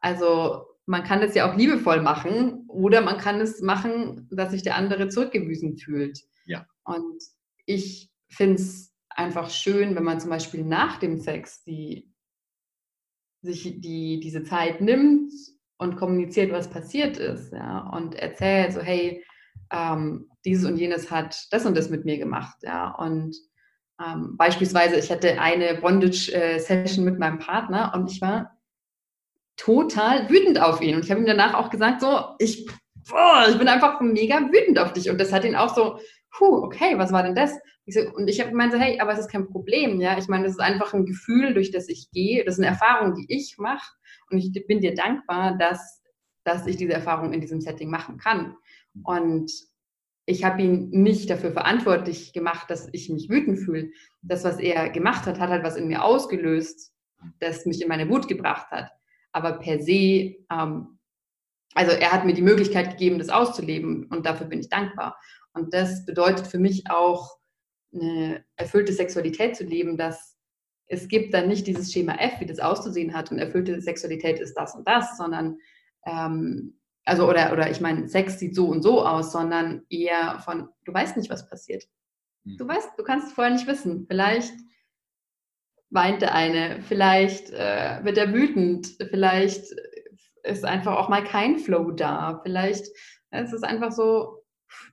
Also 0.01 0.65
man 0.86 1.04
kann 1.04 1.21
das 1.21 1.36
ja 1.36 1.50
auch 1.50 1.58
liebevoll 1.58 2.02
machen 2.02 2.65
oder 2.67 3.02
man 3.02 3.17
kann 3.17 3.41
es 3.41 3.62
machen, 3.62 4.28
dass 4.32 4.52
sich 4.52 4.63
der 4.63 4.76
andere 4.76 5.10
zurückgewiesen 5.10 5.78
fühlt. 5.78 6.19
Ja. 6.45 6.65
Und 6.84 7.24
ich 7.65 8.12
finde 8.30 8.56
es 8.56 8.93
einfach 9.10 9.50
schön, 9.50 9.95
wenn 9.95 10.04
man 10.04 10.19
zum 10.19 10.30
Beispiel 10.30 10.63
nach 10.63 10.98
dem 10.98 11.17
Sex 11.17 11.63
die, 11.63 12.12
sich 13.41 13.80
die, 13.82 14.19
diese 14.19 14.43
Zeit 14.43 14.82
nimmt 14.82 15.32
und 15.78 15.98
kommuniziert, 15.98 16.52
was 16.52 16.69
passiert 16.69 17.17
ist. 17.17 17.52
Ja, 17.52 17.89
und 17.89 18.15
erzählt 18.15 18.74
so, 18.74 18.82
hey, 18.82 19.24
ähm, 19.71 20.30
dieses 20.43 20.65
und 20.65 20.78
jenes 20.78 21.10
hat 21.10 21.48
das 21.52 21.65
und 21.65 21.76
das 21.76 21.89
mit 21.89 22.06
mir 22.06 22.17
gemacht. 22.17 22.58
Ja, 22.62 22.91
und 22.95 23.36
ähm, 24.04 24.36
beispielsweise, 24.38 24.98
ich 24.98 25.10
hatte 25.10 25.39
eine 25.39 25.76
Bondage-Session 25.76 27.06
mit 27.06 27.17
meinem 27.17 27.39
Partner 27.39 27.93
und 27.95 28.12
ich 28.12 28.21
war 28.21 28.54
total 29.57 30.29
wütend 30.29 30.59
auf 30.59 30.81
ihn. 30.81 30.95
Und 30.95 31.05
ich 31.05 31.11
habe 31.11 31.21
ihm 31.21 31.27
danach 31.27 31.53
auch 31.53 31.69
gesagt, 31.69 32.01
so, 32.01 32.35
ich, 32.39 32.67
boah, 33.09 33.45
ich 33.49 33.57
bin 33.57 33.67
einfach 33.67 34.01
mega 34.01 34.39
wütend 34.39 34.79
auf 34.79 34.93
dich. 34.93 35.09
Und 35.09 35.19
das 35.19 35.31
hat 35.31 35.45
ihn 35.45 35.55
auch 35.55 35.75
so, 35.75 35.99
puh, 36.31 36.63
okay, 36.63 36.97
was 36.97 37.11
war 37.11 37.23
denn 37.23 37.35
das? 37.35 37.53
Und 38.15 38.27
ich 38.27 38.39
habe 38.39 38.49
gemeint 38.49 38.73
so, 38.73 38.79
hey, 38.79 38.99
aber 38.99 39.13
es 39.13 39.19
ist 39.19 39.31
kein 39.31 39.47
Problem, 39.47 40.01
ja. 40.01 40.17
Ich 40.17 40.27
meine, 40.27 40.45
das 40.45 40.53
ist 40.53 40.59
einfach 40.59 40.93
ein 40.93 41.05
Gefühl, 41.05 41.53
durch 41.53 41.71
das 41.71 41.87
ich 41.87 42.09
gehe. 42.11 42.43
Das 42.43 42.55
ist 42.55 42.59
eine 42.59 42.69
Erfahrung, 42.69 43.13
die 43.15 43.25
ich 43.29 43.57
mache. 43.57 43.93
Und 44.29 44.39
ich 44.39 44.51
bin 44.67 44.81
dir 44.81 44.95
dankbar, 44.95 45.57
dass, 45.57 46.01
dass 46.43 46.65
ich 46.65 46.77
diese 46.77 46.93
Erfahrung 46.93 47.31
in 47.31 47.41
diesem 47.41 47.61
Setting 47.61 47.89
machen 47.89 48.17
kann. 48.17 48.55
Und 49.03 49.51
ich 50.25 50.43
habe 50.43 50.63
ihn 50.63 50.89
nicht 50.89 51.29
dafür 51.29 51.51
verantwortlich 51.51 52.33
gemacht, 52.33 52.71
dass 52.71 52.89
ich 52.91 53.09
mich 53.09 53.29
wütend 53.29 53.59
fühle. 53.59 53.91
Das, 54.23 54.43
was 54.43 54.59
er 54.59 54.89
gemacht 54.89 55.27
hat, 55.27 55.39
hat 55.39 55.51
halt 55.51 55.63
was 55.63 55.75
in 55.75 55.87
mir 55.87 56.03
ausgelöst, 56.03 56.91
das 57.39 57.67
mich 57.67 57.83
in 57.83 57.87
meine 57.87 58.09
Wut 58.09 58.27
gebracht 58.27 58.71
hat 58.71 58.89
aber 59.36 59.60
per 59.60 59.82
se, 59.82 60.38
ähm, 60.50 60.98
also 61.74 61.91
er 61.91 62.13
hat 62.13 62.24
mir 62.24 62.34
die 62.34 62.41
Möglichkeit 62.41 62.91
gegeben, 62.91 63.19
das 63.19 63.30
auszuleben 63.30 64.06
und 64.06 64.26
dafür 64.26 64.48
bin 64.48 64.62
ich 64.62 64.69
dankbar. 64.69 65.17
Und 65.54 65.74
das 65.74 66.06
bedeutet 66.06 66.48
für 66.48 66.60
mich 66.60 66.89
auch, 66.89 67.38
eine 67.93 68.43
erfüllte 68.58 68.91
Sexualität 68.91 69.56
zu 69.56 69.63
leben, 69.63 69.95
dass 69.95 70.36
es 70.88 71.08
gibt 71.08 71.34
dann 71.34 71.48
nicht 71.48 71.65
dieses 71.65 71.93
Schema 71.93 72.15
F, 72.15 72.39
wie 72.39 72.45
das 72.45 72.60
auszusehen 72.60 73.13
hat 73.13 73.32
und 73.32 73.39
erfüllte 73.39 73.80
Sexualität 73.80 74.39
ist 74.39 74.54
das 74.54 74.76
und 74.76 74.88
das, 74.88 75.17
sondern 75.17 75.58
ähm, 76.06 76.78
also 77.06 77.30
oder 77.30 77.54
oder 77.54 77.71
ich 77.71 77.80
meine, 77.80 78.08
Sex 78.10 78.39
sieht 78.39 78.56
so 78.56 78.67
und 78.67 78.82
so 78.82 79.06
aus, 79.06 79.32
sondern 79.32 79.86
eher 79.89 80.39
von, 80.39 80.69
du 80.84 80.93
weißt 80.93 81.15
nicht, 81.17 81.30
was 81.30 81.50
passiert. 81.50 81.86
Du 82.43 82.67
weißt, 82.67 82.89
du 82.98 83.04
kannst 83.04 83.28
es 83.28 83.34
vorher 83.34 83.54
nicht 83.54 83.67
wissen. 83.67 84.06
Vielleicht 84.08 84.54
weint 85.95 86.21
der 86.21 86.36
eine, 86.36 86.81
vielleicht 86.84 87.49
äh, 87.51 88.03
wird 88.03 88.17
er 88.17 88.34
wütend, 88.34 88.95
vielleicht 89.10 89.65
ist 90.43 90.63
einfach 90.63 90.97
auch 90.97 91.10
mal 91.10 91.23
kein 91.23 91.58
Flow 91.58 91.91
da, 91.91 92.41
vielleicht 92.43 92.88
es 93.31 93.51
ist 93.51 93.63
einfach 93.63 93.91
so 93.91 94.43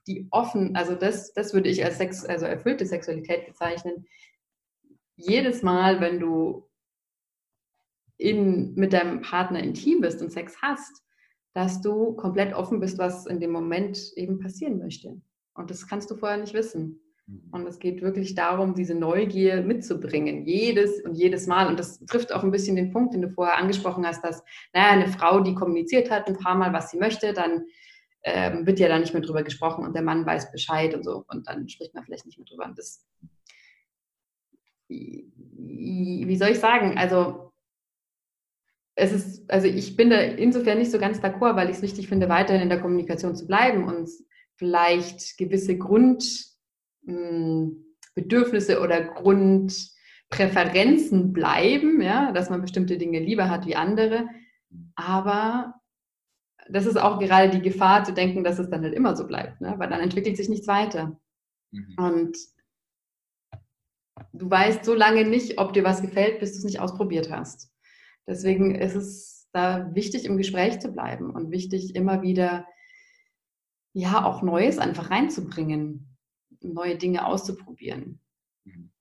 die 0.07 0.27
offen, 0.31 0.75
also 0.75 0.95
das, 0.95 1.33
das 1.33 1.53
würde 1.53 1.69
ich 1.69 1.83
als 1.83 1.97
Sex, 1.97 2.25
also 2.25 2.45
erfüllte 2.45 2.85
Sexualität 2.85 3.45
bezeichnen. 3.45 4.05
Jedes 5.15 5.61
Mal, 5.61 6.01
wenn 6.01 6.19
du 6.19 6.69
in, 8.17 8.73
mit 8.75 8.93
deinem 8.93 9.21
Partner 9.21 9.61
intim 9.61 10.01
bist 10.01 10.21
und 10.21 10.31
Sex 10.31 10.61
hast, 10.61 11.03
dass 11.53 11.81
du 11.81 12.13
komplett 12.15 12.53
offen 12.53 12.79
bist, 12.79 12.97
was 12.97 13.25
in 13.25 13.39
dem 13.39 13.51
Moment 13.51 14.11
eben 14.15 14.39
passieren 14.39 14.79
möchte. 14.79 15.21
Und 15.53 15.69
das 15.69 15.87
kannst 15.87 16.09
du 16.09 16.15
vorher 16.15 16.37
nicht 16.37 16.53
wissen. 16.53 16.99
Mhm. 17.27 17.49
Und 17.51 17.67
es 17.67 17.79
geht 17.79 18.01
wirklich 18.01 18.35
darum, 18.35 18.73
diese 18.73 18.95
Neugier 18.95 19.61
mitzubringen, 19.61 20.45
jedes 20.45 21.01
und 21.01 21.15
jedes 21.15 21.47
Mal. 21.47 21.67
Und 21.67 21.79
das 21.79 21.99
trifft 22.05 22.33
auch 22.33 22.43
ein 22.43 22.51
bisschen 22.51 22.75
den 22.75 22.91
Punkt, 22.91 23.13
den 23.13 23.21
du 23.21 23.29
vorher 23.29 23.57
angesprochen 23.57 24.05
hast, 24.05 24.23
dass, 24.23 24.43
naja, 24.73 24.91
eine 24.91 25.07
Frau, 25.07 25.39
die 25.39 25.55
kommuniziert 25.55 26.11
hat 26.11 26.27
ein 26.27 26.37
paar 26.37 26.55
Mal, 26.55 26.73
was 26.73 26.91
sie 26.91 26.97
möchte, 26.97 27.33
dann 27.33 27.65
ähm, 28.23 28.65
wird 28.65 28.79
ja 28.79 28.87
da 28.87 28.99
nicht 28.99 29.13
mehr 29.13 29.21
drüber 29.21 29.43
gesprochen 29.43 29.85
und 29.85 29.93
der 29.93 30.01
Mann 30.01 30.25
weiß 30.25 30.51
Bescheid 30.51 30.93
und 30.95 31.03
so. 31.03 31.25
Und 31.27 31.47
dann 31.47 31.67
spricht 31.67 31.93
man 31.93 32.03
vielleicht 32.03 32.25
nicht 32.25 32.37
mehr 32.37 32.47
drüber. 32.47 32.65
Und 32.65 32.77
das, 32.77 33.05
wie 34.87 36.35
soll 36.37 36.49
ich 36.49 36.59
sagen? 36.59 36.97
Also, 36.97 37.51
es 38.95 39.11
ist, 39.11 39.49
also 39.49 39.67
ich 39.67 39.95
bin 39.95 40.11
da 40.11 40.21
insofern 40.21 40.77
nicht 40.77 40.91
so 40.91 40.99
ganz 40.99 41.19
d'accord, 41.19 41.55
weil 41.55 41.69
ich 41.69 41.77
es 41.77 41.81
wichtig 41.81 42.07
finde, 42.07 42.29
weiterhin 42.29 42.61
in 42.61 42.69
der 42.69 42.79
Kommunikation 42.79 43.35
zu 43.35 43.47
bleiben 43.47 43.85
und 43.85 44.07
vielleicht 44.55 45.37
gewisse 45.37 45.77
Grund 45.77 46.52
Bedürfnisse 47.05 48.79
oder 48.79 49.01
Grundpräferenzen 49.01 51.33
bleiben, 51.33 52.01
ja, 52.01 52.31
dass 52.31 52.49
man 52.49 52.61
bestimmte 52.61 52.97
Dinge 52.97 53.19
lieber 53.19 53.49
hat 53.49 53.65
wie 53.65 53.75
andere. 53.75 54.29
Aber 54.95 55.75
das 56.69 56.85
ist 56.85 56.97
auch 56.97 57.19
gerade 57.19 57.49
die 57.49 57.61
Gefahr 57.61 58.03
zu 58.03 58.13
denken, 58.13 58.43
dass 58.43 58.59
es 58.59 58.69
dann 58.69 58.83
halt 58.83 58.93
immer 58.93 59.15
so 59.15 59.27
bleibt, 59.27 59.61
ne? 59.61 59.75
weil 59.77 59.89
dann 59.89 59.99
entwickelt 59.99 60.37
sich 60.37 60.49
nichts 60.49 60.67
weiter. 60.67 61.19
Mhm. 61.71 61.95
Und 61.97 62.37
du 64.31 64.49
weißt 64.49 64.85
so 64.85 64.93
lange 64.93 65.25
nicht, 65.25 65.59
ob 65.59 65.73
dir 65.73 65.83
was 65.83 66.01
gefällt, 66.01 66.39
bis 66.39 66.53
du 66.53 66.59
es 66.59 66.63
nicht 66.63 66.79
ausprobiert 66.79 67.31
hast. 67.31 67.71
Deswegen 68.27 68.75
ist 68.75 68.95
es 68.95 69.49
da 69.51 69.93
wichtig, 69.93 70.25
im 70.25 70.37
Gespräch 70.37 70.79
zu 70.79 70.93
bleiben 70.93 71.31
und 71.31 71.51
wichtig, 71.51 71.95
immer 71.95 72.21
wieder 72.21 72.65
ja 73.93 74.25
auch 74.25 74.41
Neues 74.41 74.79
einfach 74.79 75.11
reinzubringen 75.11 76.12
neue 76.63 76.97
Dinge 76.97 77.25
auszuprobieren. 77.25 78.19
Mhm. 78.65 78.91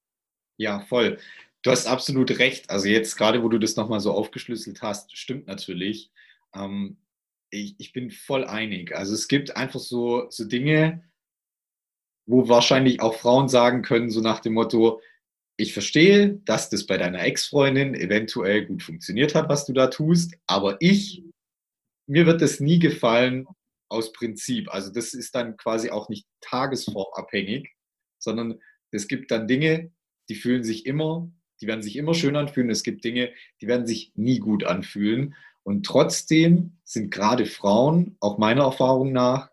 Ja, 0.59 0.81
voll. 0.81 1.19
Du 1.63 1.71
hast 1.71 1.87
absolut 1.87 2.39
recht. 2.39 2.71
Also 2.71 2.89
jetzt 2.89 3.17
gerade, 3.17 3.43
wo 3.43 3.49
du 3.49 3.59
das 3.59 3.77
nochmal 3.77 4.01
so 4.01 4.13
aufgeschlüsselt 4.13 4.83
hast, 4.83 5.17
stimmt 5.17 5.47
natürlich. 5.47 6.11
Ähm, 6.55 6.97
ich, 7.51 7.77
ich 7.79 7.93
bin 7.93 8.11
voll 8.11 8.45
einig. 8.45 8.95
Also 8.95 9.15
es 9.15 9.29
gibt 9.29 9.57
einfach 9.57 9.81
so, 9.81 10.29
so 10.31 10.45
Dinge, 10.45 11.05
wo 12.27 12.49
wahrscheinlich 12.49 13.01
auch 13.01 13.15
Frauen 13.15 13.49
sagen 13.49 13.83
können, 13.83 14.11
so 14.11 14.21
nach 14.21 14.41
dem 14.41 14.55
Motto, 14.55 15.01
ich 15.57 15.73
verstehe, 15.73 16.41
dass 16.45 16.71
das 16.71 16.87
bei 16.87 16.97
deiner 16.97 17.23
Ex-Freundin 17.23 17.95
eventuell 17.95 18.67
gut 18.67 18.83
funktioniert 18.83 19.35
hat, 19.35 19.49
was 19.49 19.67
du 19.67 19.73
da 19.73 19.89
tust, 19.89 20.35
aber 20.47 20.77
ich, 20.81 21.23
mir 22.07 22.27
wird 22.27 22.43
es 22.43 22.59
nie 22.59 22.79
gefallen, 22.79 23.47
aus 23.93 24.13
Prinzip. 24.13 24.73
Also 24.73 24.91
das 24.91 25.15
ist 25.15 25.35
dann 25.35 25.57
quasi 25.57 25.91
auch 25.91 26.09
nicht 26.09 26.27
tagesformabhängig, 26.41 27.71
sondern 28.19 28.61
es 28.91 29.07
gibt 29.07 29.31
dann 29.31 29.47
Dinge, 29.47 29.93
die 30.29 30.35
fühlen 30.35 30.65
sich 30.65 30.87
immer, 30.87 31.31
die 31.61 31.67
werden 31.67 31.83
sich 31.83 31.97
immer 31.97 32.15
schön 32.15 32.37
anfühlen. 32.37 32.71
Es 32.71 32.83
gibt 32.83 33.05
Dinge, 33.05 33.33
die 33.61 33.69
werden 33.69 33.87
sich 33.87 34.13
nie 34.17 34.39
gut 34.39 34.65
anfühlen. 34.65 35.35
Und 35.63 35.87
trotzdem 35.87 36.79
sind 36.85 37.13
gerade 37.13 37.47
Frauen, 37.47 38.17
auch 38.21 38.39
meiner 38.39 38.65
Erfahrung 38.65 39.13
nach, 39.13 39.51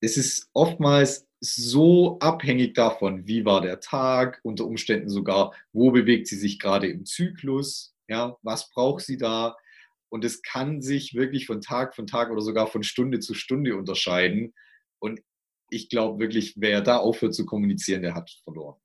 es 0.00 0.16
ist 0.16 0.50
oftmals 0.52 1.28
so 1.40 2.18
abhängig 2.18 2.74
davon, 2.74 3.26
wie 3.26 3.44
war 3.44 3.60
der 3.60 3.80
Tag, 3.80 4.40
unter 4.42 4.66
Umständen 4.66 5.08
sogar, 5.08 5.54
wo 5.72 5.90
bewegt 5.90 6.26
sie 6.26 6.36
sich 6.36 6.58
gerade 6.58 6.88
im 6.88 7.06
Zyklus, 7.06 7.94
ja, 8.08 8.36
was 8.42 8.68
braucht 8.70 9.04
sie 9.04 9.16
da? 9.16 9.56
Und 10.12 10.26
es 10.26 10.42
kann 10.42 10.82
sich 10.82 11.14
wirklich 11.14 11.46
von 11.46 11.62
Tag 11.62 11.94
von 11.94 12.06
Tag 12.06 12.30
oder 12.30 12.42
sogar 12.42 12.66
von 12.66 12.82
Stunde 12.82 13.20
zu 13.20 13.32
Stunde 13.32 13.76
unterscheiden. 13.76 14.52
Und 14.98 15.20
ich 15.70 15.88
glaube 15.88 16.20
wirklich, 16.20 16.52
wer 16.58 16.82
da 16.82 16.98
aufhört 16.98 17.34
zu 17.34 17.46
kommunizieren, 17.46 18.02
der 18.02 18.14
hat 18.14 18.30
verloren. 18.44 18.78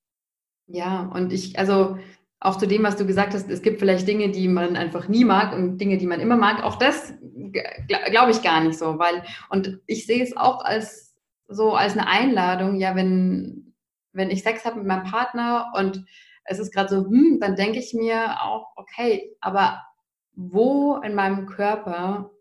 Ja, 0.67 1.01
und 1.13 1.33
ich, 1.33 1.59
also 1.59 1.97
auch 2.39 2.57
zu 2.57 2.65
dem, 2.65 2.83
was 2.83 2.95
du 2.95 3.05
gesagt 3.05 3.33
hast, 3.33 3.49
es 3.49 3.61
gibt 3.61 3.79
vielleicht 3.79 4.07
Dinge, 4.07 4.31
die 4.31 4.47
man 4.47 4.77
einfach 4.77 5.09
nie 5.09 5.25
mag 5.25 5.53
und 5.53 5.79
Dinge, 5.79 5.97
die 5.97 6.07
man 6.07 6.21
immer 6.21 6.37
mag. 6.37 6.63
Auch 6.63 6.77
das 6.77 7.13
glaube 7.51 8.31
ich 8.31 8.41
gar 8.41 8.63
nicht 8.63 8.77
so, 8.77 8.97
weil, 8.97 9.21
und 9.49 9.81
ich 9.85 10.05
sehe 10.05 10.23
es 10.23 10.37
auch 10.37 10.63
als 10.63 11.13
so 11.49 11.73
als 11.73 11.91
eine 11.91 12.07
Einladung, 12.07 12.79
ja, 12.79 12.95
wenn, 12.95 13.73
wenn 14.13 14.31
ich 14.31 14.43
Sex 14.43 14.63
habe 14.63 14.77
mit 14.77 14.87
meinem 14.87 15.03
Partner 15.03 15.73
und 15.75 16.05
es 16.45 16.59
ist 16.59 16.73
gerade 16.73 16.89
so, 16.89 17.05
hm, 17.05 17.39
dann 17.41 17.57
denke 17.57 17.79
ich 17.79 17.93
mir 17.93 18.41
auch, 18.41 18.67
okay, 18.77 19.35
aber 19.41 19.81
wo 20.37 20.97
in 20.97 21.15
meinem 21.15 21.47
Körper 21.47 22.31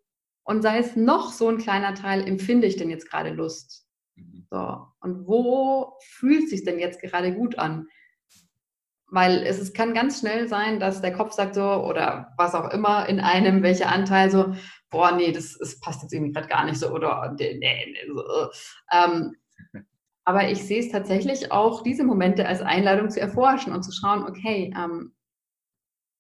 und 0.45 0.63
sei 0.63 0.79
es 0.79 0.95
noch 0.95 1.33
so 1.33 1.49
ein 1.49 1.59
kleiner 1.59 1.95
Teil, 1.95 2.29
empfinde 2.29 2.67
ich 2.67 2.77
denn 2.77 2.91
jetzt 2.91 3.11
gerade 3.11 3.31
Lust? 3.31 3.87
Mhm. 4.15 4.47
So, 4.51 4.87
und 5.01 5.27
wo 5.27 5.95
fühlt 6.03 6.45
es 6.45 6.51
sich 6.51 6.65
denn 6.65 6.79
jetzt 6.79 7.01
gerade 7.01 7.35
gut 7.35 7.59
an? 7.59 7.89
Weil 9.09 9.43
es, 9.47 9.59
es 9.59 9.73
kann 9.73 9.95
ganz 9.95 10.21
schnell 10.21 10.47
sein, 10.47 10.79
dass 10.79 11.01
der 11.01 11.15
Kopf 11.15 11.33
sagt 11.33 11.55
so, 11.55 11.65
oder 11.65 12.35
was 12.37 12.55
auch 12.55 12.71
immer 12.71 13.09
in 13.09 13.19
einem, 13.19 13.63
welcher 13.63 13.89
Anteil 13.89 14.31
so, 14.31 14.55
boah, 14.91 15.13
nee, 15.13 15.33
das, 15.33 15.57
das 15.59 15.81
passt 15.81 16.03
jetzt 16.03 16.13
irgendwie 16.13 16.33
gerade 16.33 16.49
gar 16.49 16.67
nicht 16.67 16.79
so, 16.79 16.91
oder 16.91 17.35
nee, 17.39 17.57
nee, 17.59 17.97
so. 18.15 18.51
Ähm, 18.93 19.37
aber 20.25 20.51
ich 20.51 20.63
sehe 20.65 20.81
es 20.81 20.91
tatsächlich 20.91 21.51
auch 21.51 21.83
diese 21.83 22.05
Momente 22.05 22.47
als 22.47 22.61
Einladung 22.61 23.09
zu 23.11 23.21
erforschen 23.21 23.73
und 23.73 23.85
zu 23.85 23.93
schauen, 23.93 24.25
okay, 24.25 24.75
ähm, 24.77 25.15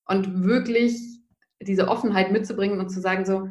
und 0.07 0.45
wirklich 0.45 1.15
diese 1.61 1.88
Offenheit 1.88 2.33
mitzubringen 2.33 2.81
und 2.81 2.90
zu 2.90 3.01
sagen 3.01 3.25
so, 3.25 3.49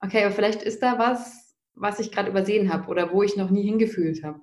okay, 0.00 0.24
aber 0.24 0.34
vielleicht 0.34 0.62
ist 0.62 0.82
da 0.82 0.98
was, 0.98 1.56
was 1.74 2.00
ich 2.00 2.12
gerade 2.12 2.30
übersehen 2.30 2.72
habe 2.72 2.88
oder 2.88 3.12
wo 3.12 3.22
ich 3.22 3.36
noch 3.36 3.50
nie 3.50 3.62
hingefühlt 3.62 4.22
habe. 4.24 4.40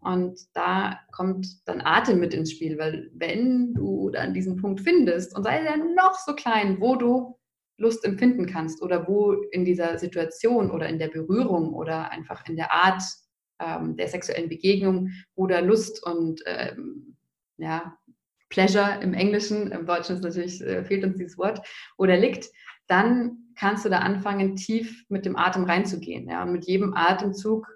Und 0.00 0.38
da 0.54 0.98
kommt 1.12 1.46
dann 1.66 1.80
Atem 1.80 2.18
mit 2.18 2.34
ins 2.34 2.50
Spiel, 2.50 2.76
weil 2.78 3.10
wenn 3.14 3.72
du 3.74 4.10
dann 4.10 4.34
diesen 4.34 4.56
Punkt 4.56 4.80
findest 4.80 5.36
und 5.36 5.44
sei 5.44 5.58
er 5.58 5.76
noch 5.76 6.14
so 6.14 6.34
klein, 6.34 6.80
wo 6.80 6.96
du 6.96 7.38
Lust 7.78 8.04
empfinden 8.04 8.46
kannst 8.46 8.82
oder 8.82 9.06
wo 9.06 9.32
in 9.50 9.64
dieser 9.64 9.98
Situation 9.98 10.70
oder 10.70 10.88
in 10.88 10.98
der 10.98 11.08
Berührung 11.08 11.72
oder 11.72 12.10
einfach 12.10 12.46
in 12.48 12.56
der 12.56 12.72
Art 12.72 13.02
ähm, 13.60 13.96
der 13.96 14.08
sexuellen 14.08 14.48
Begegnung, 14.48 15.10
wo 15.36 15.46
da 15.46 15.60
Lust 15.60 16.04
und 16.04 16.42
ähm, 16.46 17.16
ja, 17.58 17.96
Pleasure 18.52 19.00
im 19.00 19.14
Englischen, 19.14 19.72
im 19.72 19.86
Deutschen 19.86 20.16
ist 20.16 20.22
natürlich, 20.22 20.60
äh, 20.60 20.84
fehlt 20.84 21.04
uns 21.04 21.16
dieses 21.16 21.38
Wort, 21.38 21.66
oder 21.96 22.16
liegt, 22.18 22.46
dann 22.86 23.38
kannst 23.56 23.84
du 23.84 23.88
da 23.88 23.98
anfangen, 24.00 24.56
tief 24.56 25.04
mit 25.08 25.24
dem 25.24 25.36
Atem 25.36 25.64
reinzugehen. 25.64 26.28
Ja? 26.28 26.44
Mit 26.44 26.66
jedem 26.66 26.94
Atemzug 26.94 27.66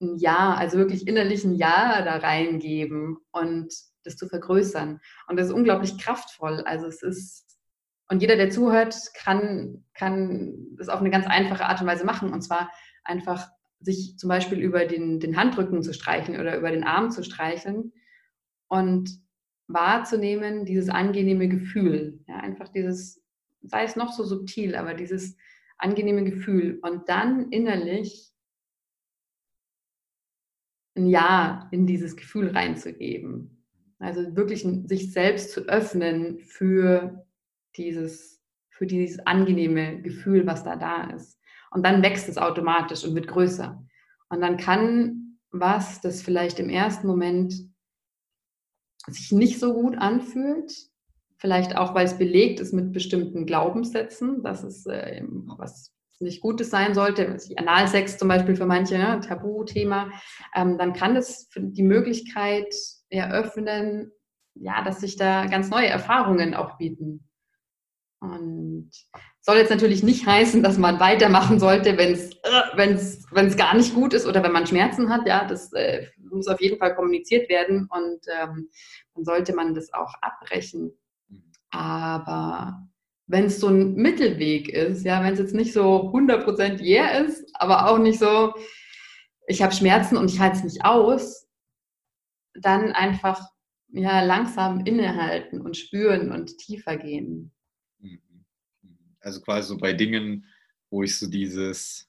ein 0.00 0.16
Ja, 0.16 0.54
also 0.54 0.78
wirklich 0.78 1.06
innerlich 1.06 1.44
ein 1.44 1.54
Ja 1.54 2.02
da 2.02 2.16
reingeben 2.16 3.18
und 3.32 3.74
das 4.04 4.16
zu 4.16 4.26
vergrößern. 4.26 4.98
Und 5.28 5.38
das 5.38 5.48
ist 5.48 5.52
unglaublich 5.52 5.98
kraftvoll. 5.98 6.62
Also 6.62 6.86
es 6.86 7.02
ist, 7.02 7.58
und 8.08 8.22
jeder, 8.22 8.36
der 8.36 8.48
zuhört, 8.48 8.96
kann, 9.14 9.84
kann 9.92 10.54
das 10.78 10.88
auf 10.88 11.00
eine 11.00 11.10
ganz 11.10 11.26
einfache 11.26 11.66
Art 11.66 11.82
und 11.82 11.86
Weise 11.86 12.06
machen. 12.06 12.32
Und 12.32 12.40
zwar 12.40 12.70
einfach 13.04 13.50
sich 13.80 14.16
zum 14.16 14.28
Beispiel 14.28 14.58
über 14.58 14.86
den, 14.86 15.20
den 15.20 15.36
Handrücken 15.36 15.82
zu 15.82 15.92
streicheln 15.92 16.40
oder 16.40 16.56
über 16.56 16.70
den 16.70 16.84
Arm 16.84 17.10
zu 17.10 17.22
streicheln 17.22 17.92
und 18.68 19.10
wahrzunehmen, 19.72 20.64
dieses 20.64 20.88
angenehme 20.88 21.48
Gefühl. 21.48 22.20
Ja, 22.26 22.36
einfach 22.36 22.68
dieses, 22.68 23.22
sei 23.62 23.84
es 23.84 23.96
noch 23.96 24.12
so 24.12 24.24
subtil, 24.24 24.74
aber 24.74 24.94
dieses 24.94 25.36
angenehme 25.78 26.24
Gefühl. 26.24 26.78
Und 26.82 27.08
dann 27.08 27.50
innerlich 27.50 28.30
ein 30.96 31.06
Ja 31.06 31.68
in 31.70 31.86
dieses 31.86 32.16
Gefühl 32.16 32.50
reinzugeben. 32.50 33.64
Also 33.98 34.34
wirklich 34.34 34.66
sich 34.86 35.12
selbst 35.12 35.52
zu 35.52 35.62
öffnen 35.68 36.40
für 36.40 37.26
dieses, 37.76 38.42
für 38.70 38.86
dieses 38.86 39.18
angenehme 39.26 40.00
Gefühl, 40.02 40.46
was 40.46 40.64
da 40.64 40.76
da 40.76 41.04
ist. 41.10 41.38
Und 41.70 41.84
dann 41.84 42.02
wächst 42.02 42.28
es 42.28 42.38
automatisch 42.38 43.04
und 43.04 43.14
wird 43.14 43.28
größer. 43.28 43.84
Und 44.28 44.40
dann 44.40 44.56
kann 44.56 45.38
was, 45.50 46.00
das 46.00 46.22
vielleicht 46.22 46.58
im 46.58 46.68
ersten 46.68 47.06
Moment 47.06 47.69
sich 49.06 49.32
nicht 49.32 49.58
so 49.58 49.74
gut 49.74 49.96
anfühlt, 49.96 50.72
vielleicht 51.38 51.76
auch, 51.76 51.94
weil 51.94 52.06
es 52.06 52.18
belegt 52.18 52.60
ist 52.60 52.72
mit 52.72 52.92
bestimmten 52.92 53.46
Glaubenssätzen, 53.46 54.42
dass 54.42 54.62
es 54.62 54.86
äh, 54.86 55.22
was 55.56 55.92
nicht 56.20 56.42
Gutes 56.42 56.68
sein 56.68 56.94
sollte, 56.94 57.38
Analsex 57.56 58.18
zum 58.18 58.28
Beispiel 58.28 58.54
für 58.54 58.66
manche, 58.66 58.98
ne, 58.98 59.20
Tabuthema, 59.20 60.10
ähm, 60.54 60.76
dann 60.76 60.92
kann 60.92 61.14
das 61.14 61.48
die 61.56 61.82
Möglichkeit 61.82 62.74
eröffnen, 63.08 64.12
ja, 64.54 64.82
dass 64.84 65.00
sich 65.00 65.16
da 65.16 65.46
ganz 65.46 65.70
neue 65.70 65.88
Erfahrungen 65.88 66.54
auch 66.54 66.76
bieten. 66.76 67.26
Und 68.20 68.90
soll 69.40 69.56
jetzt 69.56 69.70
natürlich 69.70 70.02
nicht 70.02 70.26
heißen, 70.26 70.62
dass 70.62 70.76
man 70.76 71.00
weitermachen 71.00 71.58
sollte, 71.58 71.96
wenn 71.96 72.12
es 72.12 72.36
wenn's 73.32 73.56
gar 73.56 73.74
nicht 73.74 73.94
gut 73.94 74.12
ist 74.12 74.26
oder 74.26 74.42
wenn 74.42 74.52
man 74.52 74.66
Schmerzen 74.66 75.08
hat. 75.08 75.26
Ja, 75.26 75.46
das 75.46 75.72
äh, 75.72 76.06
muss 76.32 76.48
auf 76.48 76.60
jeden 76.60 76.78
Fall 76.78 76.94
kommuniziert 76.94 77.48
werden 77.48 77.88
und 77.90 78.20
ähm, 78.32 78.70
dann 79.14 79.24
sollte 79.24 79.54
man 79.54 79.74
das 79.74 79.92
auch 79.92 80.14
abbrechen. 80.20 80.92
Mhm. 81.28 81.52
Aber 81.70 82.88
wenn 83.26 83.44
es 83.44 83.60
so 83.60 83.68
ein 83.68 83.94
Mittelweg 83.94 84.68
ist, 84.68 85.04
ja, 85.04 85.22
wenn 85.22 85.32
es 85.32 85.38
jetzt 85.38 85.54
nicht 85.54 85.72
so 85.72 86.10
100% 86.12 86.82
yeah 86.82 87.20
ist, 87.20 87.44
aber 87.54 87.88
auch 87.88 87.98
nicht 87.98 88.18
so, 88.18 88.54
ich 89.46 89.62
habe 89.62 89.74
Schmerzen 89.74 90.16
und 90.16 90.30
ich 90.30 90.40
halte 90.40 90.58
es 90.58 90.64
nicht 90.64 90.84
aus, 90.84 91.46
dann 92.54 92.92
einfach 92.92 93.40
ja, 93.92 94.22
langsam 94.22 94.84
innehalten 94.84 95.60
und 95.60 95.76
spüren 95.76 96.32
und 96.32 96.58
tiefer 96.58 96.96
gehen. 96.96 97.52
Mhm. 97.98 98.44
Also 99.20 99.40
quasi 99.40 99.68
so 99.68 99.78
bei 99.78 99.92
Dingen, 99.92 100.46
wo 100.90 101.02
ich 101.02 101.18
so 101.18 101.28
dieses, 101.28 102.08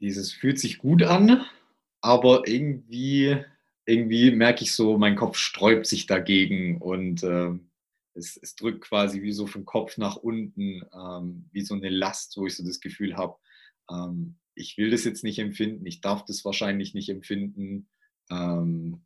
dieses 0.00 0.32
fühlt 0.32 0.58
sich 0.58 0.78
gut 0.78 1.02
an, 1.02 1.46
aber 2.00 2.46
irgendwie, 2.46 3.36
irgendwie 3.84 4.30
merke 4.30 4.64
ich 4.64 4.72
so, 4.74 4.98
mein 4.98 5.16
Kopf 5.16 5.36
sträubt 5.36 5.86
sich 5.86 6.06
dagegen 6.06 6.80
und 6.80 7.22
äh, 7.22 7.52
es, 8.14 8.38
es 8.40 8.56
drückt 8.56 8.82
quasi 8.82 9.22
wie 9.22 9.32
so 9.32 9.46
vom 9.46 9.64
Kopf 9.64 9.98
nach 9.98 10.16
unten, 10.16 10.82
ähm, 10.94 11.48
wie 11.52 11.62
so 11.62 11.74
eine 11.74 11.90
Last, 11.90 12.36
wo 12.36 12.46
ich 12.46 12.56
so 12.56 12.64
das 12.64 12.80
Gefühl 12.80 13.16
habe, 13.16 13.36
ähm, 13.90 14.36
ich 14.54 14.78
will 14.78 14.90
das 14.90 15.04
jetzt 15.04 15.22
nicht 15.22 15.38
empfinden, 15.38 15.86
ich 15.86 16.00
darf 16.00 16.24
das 16.24 16.44
wahrscheinlich 16.44 16.94
nicht 16.94 17.10
empfinden. 17.10 17.88
Ähm, 18.30 19.02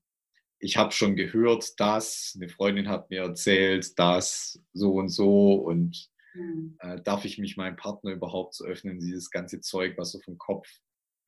ich 0.61 0.77
habe 0.77 0.93
schon 0.93 1.17
gehört, 1.17 1.81
dass 1.81 2.35
eine 2.37 2.49
Freundin 2.49 2.89
hat 2.89 3.11
mir 3.11 3.23
erzählt, 3.23 3.99
dass 3.99 4.63
so 4.73 4.95
und 4.95 5.09
so 5.09 5.55
und 5.55 6.09
mhm. 6.35 6.77
äh, 6.81 7.01
darf 7.03 7.25
ich 7.25 7.39
mich 7.39 7.57
meinem 7.57 7.77
Partner 7.77 8.13
überhaupt 8.13 8.55
so 8.55 8.65
öffnen, 8.65 9.01
dieses 9.01 9.31
ganze 9.31 9.61
Zeug, 9.61 9.99
was 9.99 10.13
so 10.13 10.21
vom 10.21 10.39
Kopf 10.39 10.69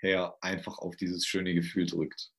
her 0.03 0.35
einfach 0.41 0.79
auf 0.79 0.97
dieses 0.97 1.27
schöne 1.27 1.55
Gefühl 1.55 1.87
drückt. 1.87 2.33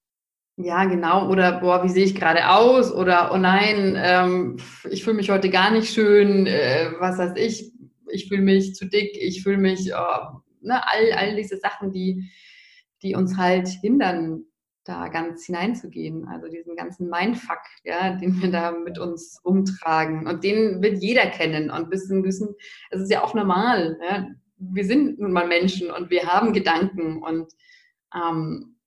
Ja, 0.57 0.85
genau. 0.85 1.29
Oder 1.29 1.59
boah, 1.59 1.83
wie 1.83 1.89
sehe 1.89 2.05
ich 2.05 2.13
gerade 2.13 2.49
aus? 2.49 2.91
Oder 2.93 3.31
oh 3.33 3.37
nein, 3.37 3.95
ähm, 3.97 4.57
ich 4.89 5.03
fühle 5.03 5.15
mich 5.15 5.31
heute 5.31 5.49
gar 5.49 5.71
nicht 5.71 5.91
schön. 5.91 6.45
Äh, 6.45 6.91
was 6.99 7.17
weiß 7.17 7.33
ich? 7.37 7.71
Ich 8.11 8.27
fühle 8.27 8.43
mich 8.43 8.75
zu 8.75 8.85
dick. 8.85 9.17
Ich 9.19 9.41
fühle 9.41 9.57
mich, 9.57 9.91
oh, 9.95 10.39
ne, 10.61 10.87
all, 10.87 11.11
all 11.13 11.35
diese 11.35 11.57
Sachen, 11.57 11.91
die, 11.91 12.29
die 13.01 13.15
uns 13.15 13.35
halt 13.35 13.67
hindern, 13.67 14.43
da 14.83 15.07
ganz 15.07 15.45
hineinzugehen. 15.45 16.27
Also 16.27 16.47
diesen 16.49 16.75
ganzen 16.75 17.09
Mindfuck, 17.09 17.61
ja, 17.83 18.15
den 18.15 18.39
wir 18.39 18.51
da 18.51 18.71
mit 18.71 18.99
uns 18.99 19.39
umtragen. 19.43 20.27
Und 20.27 20.43
den 20.43 20.83
wird 20.83 21.01
jeder 21.01 21.25
kennen. 21.27 21.71
Und 21.71 21.89
wissen, 21.89 22.23
wissen, 22.23 22.53
es 22.91 23.01
ist 23.01 23.11
ja 23.11 23.23
auch 23.23 23.33
normal. 23.33 23.97
Ja? 24.07 24.27
Wir 24.71 24.85
sind 24.85 25.19
nun 25.19 25.31
mal 25.31 25.47
Menschen 25.47 25.91
und 25.91 26.09
wir 26.09 26.25
haben 26.25 26.53
Gedanken 26.53 27.21
und 27.21 27.51
ähm, 28.15 28.77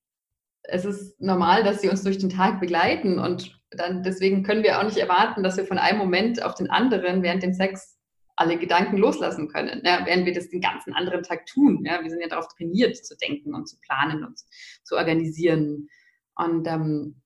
es 0.63 0.85
ist 0.85 1.21
normal, 1.21 1.63
dass 1.63 1.81
sie 1.81 1.89
uns 1.89 2.03
durch 2.03 2.19
den 2.19 2.31
Tag 2.31 2.61
begleiten 2.61 3.19
und 3.19 3.57
dann 3.71 4.03
deswegen 4.03 4.43
können 4.43 4.63
wir 4.63 4.79
auch 4.79 4.85
nicht 4.85 4.97
erwarten, 4.97 5.43
dass 5.43 5.57
wir 5.57 5.67
von 5.67 5.79
einem 5.79 5.99
Moment 5.99 6.43
auf 6.43 6.55
den 6.55 6.71
anderen 6.71 7.23
während 7.23 7.43
dem 7.43 7.53
Sex 7.53 7.97
alle 8.37 8.59
Gedanken 8.59 8.99
loslassen 8.99 9.49
können, 9.49 9.83
ja, 9.85 10.05
während 10.05 10.27
wir 10.27 10.35
das 10.35 10.51
den 10.51 10.61
ganzen 10.61 10.93
anderen 10.93 11.23
Tag 11.23 11.47
tun. 11.47 11.85
Ja, 11.85 12.03
wir 12.03 12.11
sind 12.11 12.21
ja 12.21 12.29
darauf 12.29 12.49
trainiert, 12.49 12.97
zu 12.97 13.17
denken 13.17 13.55
und 13.55 13.67
zu 13.67 13.79
planen 13.81 14.25
und 14.25 14.39
zu 14.85 14.97
organisieren. 14.97 15.89
Und 16.35 16.69
ähm, 16.69 17.23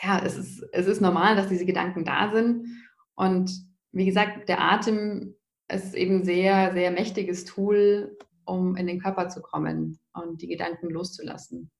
ja, 0.00 0.22
es 0.24 0.36
ist, 0.36 0.64
es 0.72 0.86
ist 0.86 1.00
normal, 1.00 1.34
dass 1.34 1.48
diese 1.48 1.66
Gedanken 1.66 2.04
da 2.04 2.30
sind. 2.32 2.66
Und 3.14 3.50
wie 3.90 4.06
gesagt, 4.06 4.48
der 4.48 4.60
Atem 4.60 5.34
ist 5.72 5.94
eben 5.94 6.16
ein 6.16 6.24
sehr, 6.24 6.72
sehr 6.72 6.90
mächtiges 6.90 7.44
Tool, 7.44 8.16
um 8.44 8.76
in 8.76 8.86
den 8.86 9.00
Körper 9.00 9.28
zu 9.28 9.40
kommen 9.40 9.98
und 10.12 10.42
die 10.42 10.48
Gedanken 10.48 10.90
loszulassen. 10.90 11.70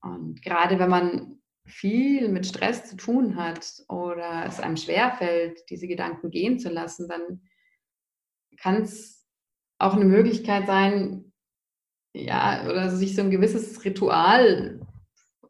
Und 0.00 0.42
gerade 0.42 0.78
wenn 0.78 0.90
man 0.90 1.38
viel 1.64 2.28
mit 2.28 2.46
Stress 2.46 2.88
zu 2.88 2.96
tun 2.96 3.36
hat 3.36 3.82
oder 3.88 4.44
es 4.46 4.60
einem 4.60 4.76
schwerfällt, 4.76 5.60
diese 5.70 5.86
Gedanken 5.86 6.30
gehen 6.30 6.58
zu 6.58 6.70
lassen, 6.70 7.08
dann 7.08 7.42
kann 8.58 8.82
es 8.82 9.26
auch 9.78 9.94
eine 9.94 10.04
Möglichkeit 10.04 10.66
sein, 10.66 11.32
ja, 12.14 12.64
oder 12.68 12.90
sich 12.90 13.14
so 13.14 13.22
ein 13.22 13.30
gewisses 13.30 13.84
Ritual 13.84 14.86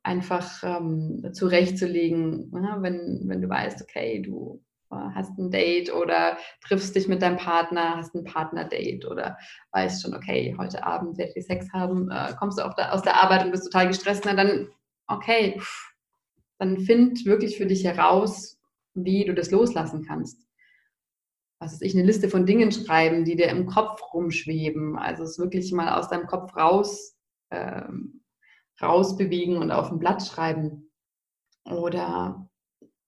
einfach 0.02 0.62
ähm, 0.62 1.30
zurechtzulegen, 1.32 2.52
ja, 2.54 2.82
wenn, 2.82 3.22
wenn 3.28 3.40
du 3.40 3.48
weißt, 3.48 3.82
okay, 3.82 4.20
du 4.20 4.62
hast 5.14 5.38
ein 5.38 5.50
Date 5.50 5.92
oder 5.92 6.36
triffst 6.60 6.94
dich 6.94 7.08
mit 7.08 7.22
deinem 7.22 7.36
Partner, 7.36 7.96
hast 7.96 8.14
ein 8.14 8.24
Partner-Date 8.24 9.06
oder 9.06 9.36
weißt 9.72 10.02
schon, 10.02 10.14
okay, 10.14 10.54
heute 10.58 10.84
Abend 10.84 11.18
werde 11.18 11.32
ich 11.34 11.46
Sex 11.46 11.72
haben, 11.72 12.10
äh, 12.10 12.34
kommst 12.38 12.58
du 12.58 12.68
der, 12.76 12.92
aus 12.92 13.02
der 13.02 13.22
Arbeit 13.22 13.44
und 13.44 13.50
bist 13.50 13.64
total 13.64 13.88
gestresst, 13.88 14.24
na 14.24 14.34
dann, 14.34 14.68
okay, 15.06 15.60
dann 16.58 16.78
find 16.78 17.24
wirklich 17.24 17.56
für 17.56 17.66
dich 17.66 17.84
heraus, 17.84 18.58
wie 18.94 19.24
du 19.24 19.34
das 19.34 19.50
loslassen 19.50 20.04
kannst. 20.06 20.46
Was 21.58 21.74
ist 21.74 21.82
ich, 21.82 21.94
eine 21.94 22.04
Liste 22.04 22.28
von 22.28 22.44
Dingen 22.44 22.72
schreiben, 22.72 23.24
die 23.24 23.36
dir 23.36 23.48
im 23.48 23.66
Kopf 23.66 24.00
rumschweben. 24.12 24.98
Also 24.98 25.22
es 25.22 25.38
wirklich 25.38 25.72
mal 25.72 25.96
aus 25.96 26.08
deinem 26.08 26.26
Kopf 26.26 26.56
raus, 26.56 27.16
ähm, 27.50 28.24
rausbewegen 28.80 29.58
und 29.58 29.70
auf 29.70 29.90
ein 29.90 29.98
Blatt 29.98 30.26
schreiben. 30.26 30.90
Oder 31.64 32.48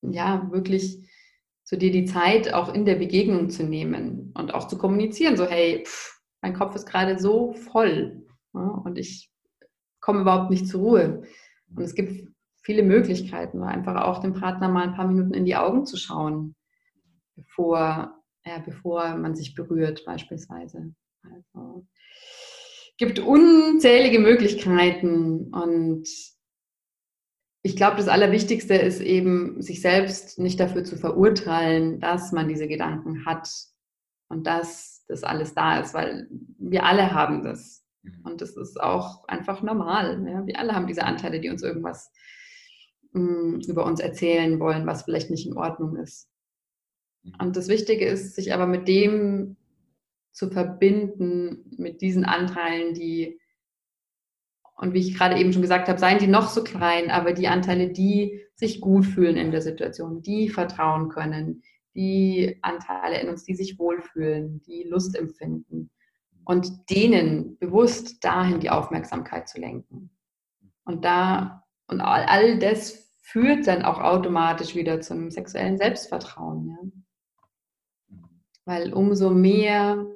ja, 0.02 0.48
wirklich 0.52 1.08
zu 1.74 1.78
dir 1.78 1.90
die 1.90 2.04
Zeit 2.04 2.54
auch 2.54 2.72
in 2.72 2.84
der 2.84 2.94
Begegnung 2.94 3.50
zu 3.50 3.64
nehmen 3.64 4.32
und 4.34 4.54
auch 4.54 4.68
zu 4.68 4.78
kommunizieren, 4.78 5.36
so 5.36 5.44
hey, 5.44 5.82
pff, 5.84 6.20
mein 6.40 6.54
Kopf 6.54 6.76
ist 6.76 6.86
gerade 6.86 7.18
so 7.18 7.52
voll 7.52 8.24
ja, 8.54 8.60
und 8.60 8.96
ich 8.96 9.28
komme 10.00 10.20
überhaupt 10.20 10.50
nicht 10.50 10.68
zur 10.68 10.82
Ruhe. 10.82 11.22
Und 11.74 11.82
es 11.82 11.96
gibt 11.96 12.28
viele 12.62 12.84
Möglichkeiten, 12.84 13.64
einfach 13.64 14.04
auch 14.04 14.20
dem 14.20 14.34
Partner 14.34 14.68
mal 14.68 14.84
ein 14.84 14.94
paar 14.94 15.08
Minuten 15.08 15.34
in 15.34 15.44
die 15.44 15.56
Augen 15.56 15.84
zu 15.84 15.96
schauen, 15.96 16.54
bevor, 17.34 18.22
ja, 18.46 18.58
bevor 18.64 19.16
man 19.16 19.34
sich 19.34 19.56
berührt 19.56 20.04
beispielsweise. 20.04 20.94
Also, 21.24 21.88
gibt 22.98 23.18
unzählige 23.18 24.20
Möglichkeiten 24.20 25.52
und 25.52 26.06
ich 27.66 27.76
glaube, 27.76 27.96
das 27.96 28.08
Allerwichtigste 28.08 28.74
ist 28.74 29.00
eben, 29.00 29.62
sich 29.62 29.80
selbst 29.80 30.38
nicht 30.38 30.60
dafür 30.60 30.84
zu 30.84 30.98
verurteilen, 30.98 31.98
dass 31.98 32.30
man 32.30 32.46
diese 32.46 32.68
Gedanken 32.68 33.24
hat 33.24 33.48
und 34.28 34.46
dass 34.46 35.02
das 35.08 35.24
alles 35.24 35.54
da 35.54 35.80
ist, 35.80 35.94
weil 35.94 36.28
wir 36.58 36.84
alle 36.84 37.14
haben 37.14 37.42
das. 37.42 37.82
Mhm. 38.02 38.20
Und 38.22 38.42
das 38.42 38.58
ist 38.58 38.78
auch 38.78 39.26
einfach 39.28 39.62
normal. 39.62 40.22
Ja? 40.28 40.46
Wir 40.46 40.58
alle 40.58 40.74
haben 40.74 40.86
diese 40.86 41.04
Anteile, 41.04 41.40
die 41.40 41.48
uns 41.48 41.62
irgendwas 41.62 42.12
mh, 43.12 43.22
mm, 43.22 43.60
über 43.66 43.86
uns 43.86 43.98
erzählen 43.98 44.60
wollen, 44.60 44.86
was 44.86 45.04
vielleicht 45.04 45.30
nicht 45.30 45.46
in 45.46 45.56
Ordnung 45.56 45.96
ist. 45.96 46.28
Mhm. 47.22 47.32
Und 47.40 47.56
das 47.56 47.68
Wichtige 47.68 48.04
ist, 48.04 48.34
sich 48.34 48.52
aber 48.52 48.66
mit 48.66 48.88
dem 48.88 49.56
zu 50.32 50.50
verbinden, 50.50 51.64
mit 51.78 52.02
diesen 52.02 52.26
Anteilen, 52.26 52.92
die 52.92 53.40
und 54.76 54.92
wie 54.92 55.00
ich 55.00 55.16
gerade 55.16 55.38
eben 55.38 55.52
schon 55.52 55.62
gesagt 55.62 55.88
habe, 55.88 55.98
seien 55.98 56.18
die 56.18 56.26
noch 56.26 56.48
so 56.48 56.64
klein, 56.64 57.10
aber 57.10 57.32
die 57.32 57.48
Anteile, 57.48 57.90
die 57.90 58.40
sich 58.54 58.80
gut 58.80 59.06
fühlen 59.06 59.36
in 59.36 59.50
der 59.50 59.62
Situation, 59.62 60.22
die 60.22 60.48
vertrauen 60.48 61.08
können, 61.08 61.62
die 61.94 62.58
Anteile 62.62 63.20
in 63.20 63.28
uns, 63.28 63.44
die 63.44 63.54
sich 63.54 63.78
wohlfühlen, 63.78 64.62
die 64.62 64.82
Lust 64.84 65.16
empfinden 65.16 65.90
und 66.44 66.90
denen 66.90 67.56
bewusst 67.58 68.24
dahin 68.24 68.60
die 68.60 68.70
Aufmerksamkeit 68.70 69.48
zu 69.48 69.60
lenken. 69.60 70.10
Und 70.84 71.04
da 71.04 71.64
und 71.86 72.00
all, 72.00 72.24
all 72.24 72.58
das 72.58 73.10
führt 73.22 73.66
dann 73.66 73.82
auch 73.82 74.00
automatisch 74.00 74.74
wieder 74.74 75.00
zum 75.00 75.30
sexuellen 75.30 75.78
Selbstvertrauen. 75.78 76.68
Ja? 78.08 78.16
Weil 78.64 78.92
umso 78.92 79.30
mehr 79.30 80.06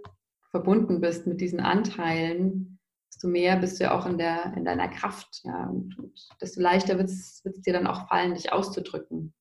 verbunden 0.51 1.01
bist 1.01 1.27
mit 1.27 1.40
diesen 1.40 1.61
Anteilen, 1.61 2.78
desto 3.18 3.28
mehr 3.28 3.57
bist 3.57 3.81
du 3.81 3.85
ja 3.85 3.98
auch 3.98 4.07
in, 4.07 4.16
der, 4.16 4.54
in 4.57 4.64
deiner 4.64 4.87
Kraft. 4.87 5.40
Ja, 5.42 5.66
und, 5.66 5.98
und 5.98 6.28
desto 6.40 6.61
leichter 6.61 6.98
wird 6.98 7.11
es 7.11 7.42
dir 7.42 7.72
dann 7.72 7.88
auch 7.88 8.09
fallen, 8.09 8.35
dich 8.35 8.52
auszudrücken. 8.52 9.35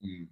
Mhm. 0.00 0.28